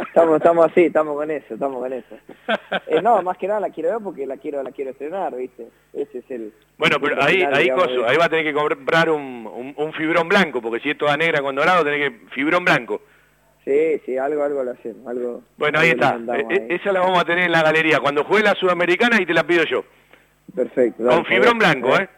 estamos, 0.08 0.36
estamos 0.36 0.66
así, 0.70 0.84
estamos 0.86 1.16
con 1.16 1.30
eso, 1.30 1.54
estamos 1.54 1.80
con 1.80 1.92
eso. 1.92 2.16
Eh, 2.86 3.00
no, 3.02 3.22
más 3.22 3.38
que 3.38 3.48
nada 3.48 3.60
la 3.60 3.70
quiero 3.70 3.90
ver 3.90 3.98
porque 4.02 4.26
la 4.26 4.36
quiero, 4.36 4.62
la 4.62 4.70
quiero 4.70 4.90
estrenar, 4.90 5.34
¿viste? 5.34 5.68
Ese 5.92 6.18
es 6.18 6.30
el... 6.30 6.52
Bueno, 6.76 6.96
pero 7.00 7.22
ahí, 7.22 7.42
ahí, 7.42 7.70
ahí 7.70 8.16
va 8.16 8.24
a 8.24 8.28
tener 8.28 8.44
que 8.44 8.52
comprar 8.52 9.08
un, 9.08 9.74
un, 9.76 9.92
fibrón 9.94 10.28
blanco, 10.28 10.60
porque 10.60 10.80
si 10.80 10.90
es 10.90 10.98
toda 10.98 11.16
negra 11.16 11.40
con 11.40 11.54
dorado, 11.54 11.84
tenés 11.84 12.10
que 12.10 12.26
fibrón 12.30 12.64
blanco. 12.64 13.00
Sí, 13.64 14.00
sí, 14.04 14.18
algo, 14.18 14.42
algo 14.42 14.62
lo 14.62 14.72
hacemos, 14.72 15.06
algo... 15.06 15.42
Bueno, 15.56 15.78
ahí 15.78 15.90
está, 15.90 16.18
e, 16.36 16.54
e, 16.54 16.74
esa 16.74 16.92
la 16.92 17.00
vamos 17.00 17.18
a 17.20 17.24
tener 17.24 17.44
en 17.44 17.52
la 17.52 17.62
galería. 17.62 18.00
Cuando 18.00 18.24
juegue 18.24 18.44
la 18.44 18.54
Sudamericana 18.54 19.20
y 19.20 19.26
te 19.26 19.34
la 19.34 19.44
pido 19.44 19.64
yo. 19.64 19.84
Perfecto. 20.54 21.04
con 21.04 21.24
fibrón 21.24 21.58
blanco, 21.58 21.96
¿eh? 21.96 22.08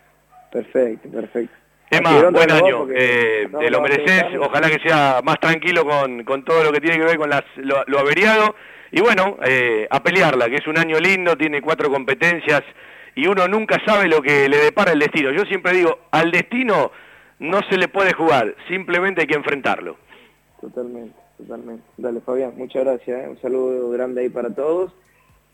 Perfecto, 0.50 1.08
perfecto. 1.10 1.54
Emma, 1.90 2.30
buen 2.30 2.50
año, 2.50 2.88
eh, 2.92 3.48
te 3.60 3.70
lo 3.70 3.80
mereces, 3.80 4.24
ojalá 4.40 4.68
que 4.68 4.80
sea 4.80 5.20
más 5.22 5.38
tranquilo 5.38 5.84
con, 5.84 6.24
con, 6.24 6.44
todo 6.44 6.64
lo 6.64 6.72
que 6.72 6.80
tiene 6.80 6.98
que 6.98 7.04
ver 7.04 7.16
con 7.16 7.30
las, 7.30 7.44
lo, 7.56 7.98
averiado, 7.98 8.56
y 8.92 9.00
bueno, 9.00 9.36
eh, 9.44 9.86
a 9.90 10.02
pelearla, 10.02 10.48
que 10.48 10.56
es 10.56 10.66
un 10.66 10.78
año 10.78 10.98
lindo, 10.98 11.36
tiene 11.36 11.60
cuatro 11.62 11.90
competencias, 11.90 12.62
y 13.14 13.26
uno 13.26 13.48
nunca 13.48 13.80
sabe 13.84 14.08
lo 14.08 14.22
que 14.22 14.48
le 14.48 14.58
depara 14.58 14.92
el 14.92 14.98
destino. 14.98 15.32
Yo 15.32 15.44
siempre 15.44 15.72
digo, 15.72 15.98
al 16.10 16.30
destino 16.30 16.92
no 17.38 17.60
se 17.68 17.76
le 17.76 17.88
puede 17.88 18.12
jugar, 18.12 18.54
simplemente 18.68 19.22
hay 19.22 19.26
que 19.26 19.34
enfrentarlo. 19.34 19.96
Totalmente, 20.60 21.16
totalmente. 21.38 21.82
Dale, 21.96 22.20
Fabián, 22.20 22.52
muchas 22.56 22.84
gracias, 22.84 23.24
¿eh? 23.24 23.28
un 23.28 23.40
saludo 23.40 23.90
grande 23.90 24.22
ahí 24.22 24.28
para 24.28 24.50
todos. 24.54 24.92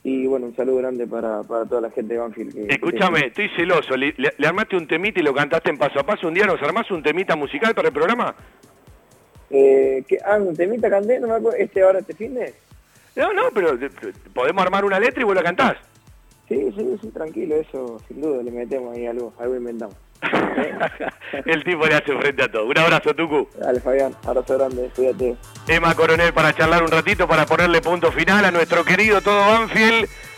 Y 0.05 0.27
bueno, 0.27 0.47
un 0.47 0.57
saludo 0.57 0.79
grande 0.79 1.07
para, 1.07 1.45
para 1.45 1.65
toda 1.65 1.81
la 1.81 1.91
gente 1.91 2.15
de 2.15 2.21
Banfield. 2.21 2.71
Escúchame, 2.71 3.27
estoy 3.27 3.49
celoso. 3.51 3.97
¿Le, 3.97 4.15
armaste 4.45 4.77
un 4.77 4.89
temita 4.89 5.21
y 5.21 5.23
lo 5.23 5.33
cantaste 5.33 5.71
en 5.71 5.79
paso 5.79 6.01
a 6.01 6.03
paso 6.03 6.27
un 6.27 6.35
día? 6.35 6.45
¿Nos 6.45 6.61
armás 6.61 6.91
un 6.91 7.05
temita 7.05 7.37
musical 7.37 7.73
para 7.73 7.89
el 7.89 7.95
programa? 7.95 8.35
Eh, 9.49 10.05
ah, 10.25 10.39
un 10.39 10.57
temita 10.57 10.91
canté, 10.91 11.21
no 11.21 11.29
me 11.29 11.35
acuerdo. 11.35 11.57
¿Este 11.57 11.83
ahora 11.83 12.01
este 12.01 12.15
fin 12.15 12.35
de? 12.35 12.53
No, 13.15 13.33
no, 13.33 13.51
pero 13.53 13.79
podemos 14.35 14.65
armar 14.65 14.85
una 14.85 14.99
letra 14.99 15.21
y 15.21 15.25
vos 15.25 15.35
la 15.35 15.43
cantás. 15.43 15.77
Sí, 16.49 16.73
sí, 16.77 16.99
sí, 17.01 17.09
tranquilo, 17.11 17.57
eso 17.57 18.01
sin 18.09 18.21
duda 18.21 18.43
le 18.43 18.51
metemos 18.51 18.97
ahí 18.97 19.07
algo, 19.07 19.33
algo 19.39 19.57
inventamos. 19.57 19.97
el 21.47 21.65
tipo 21.65 21.87
le 21.87 21.95
hace 21.95 22.17
frente 22.17 22.43
a 22.43 22.51
todo. 22.51 22.67
Un 22.67 22.79
abrazo, 22.79 23.15
Tucu. 23.15 23.49
Dale, 23.59 23.81
Fabián. 23.81 24.15
Abrazo 24.25 24.57
grande. 24.57 24.91
Cuídate. 24.95 25.37
Emma 25.67 25.95
Coronel 25.95 26.33
para 26.33 26.55
charlar 26.55 26.83
un 26.83 26.91
ratito, 26.91 27.27
para 27.27 27.45
ponerle 27.47 27.81
punto 27.81 28.13
final 28.13 28.45
a 28.45 28.51
nuestro 28.51 28.85
querido 28.85 29.21
todo 29.21 29.41
Banfield. 29.41 30.09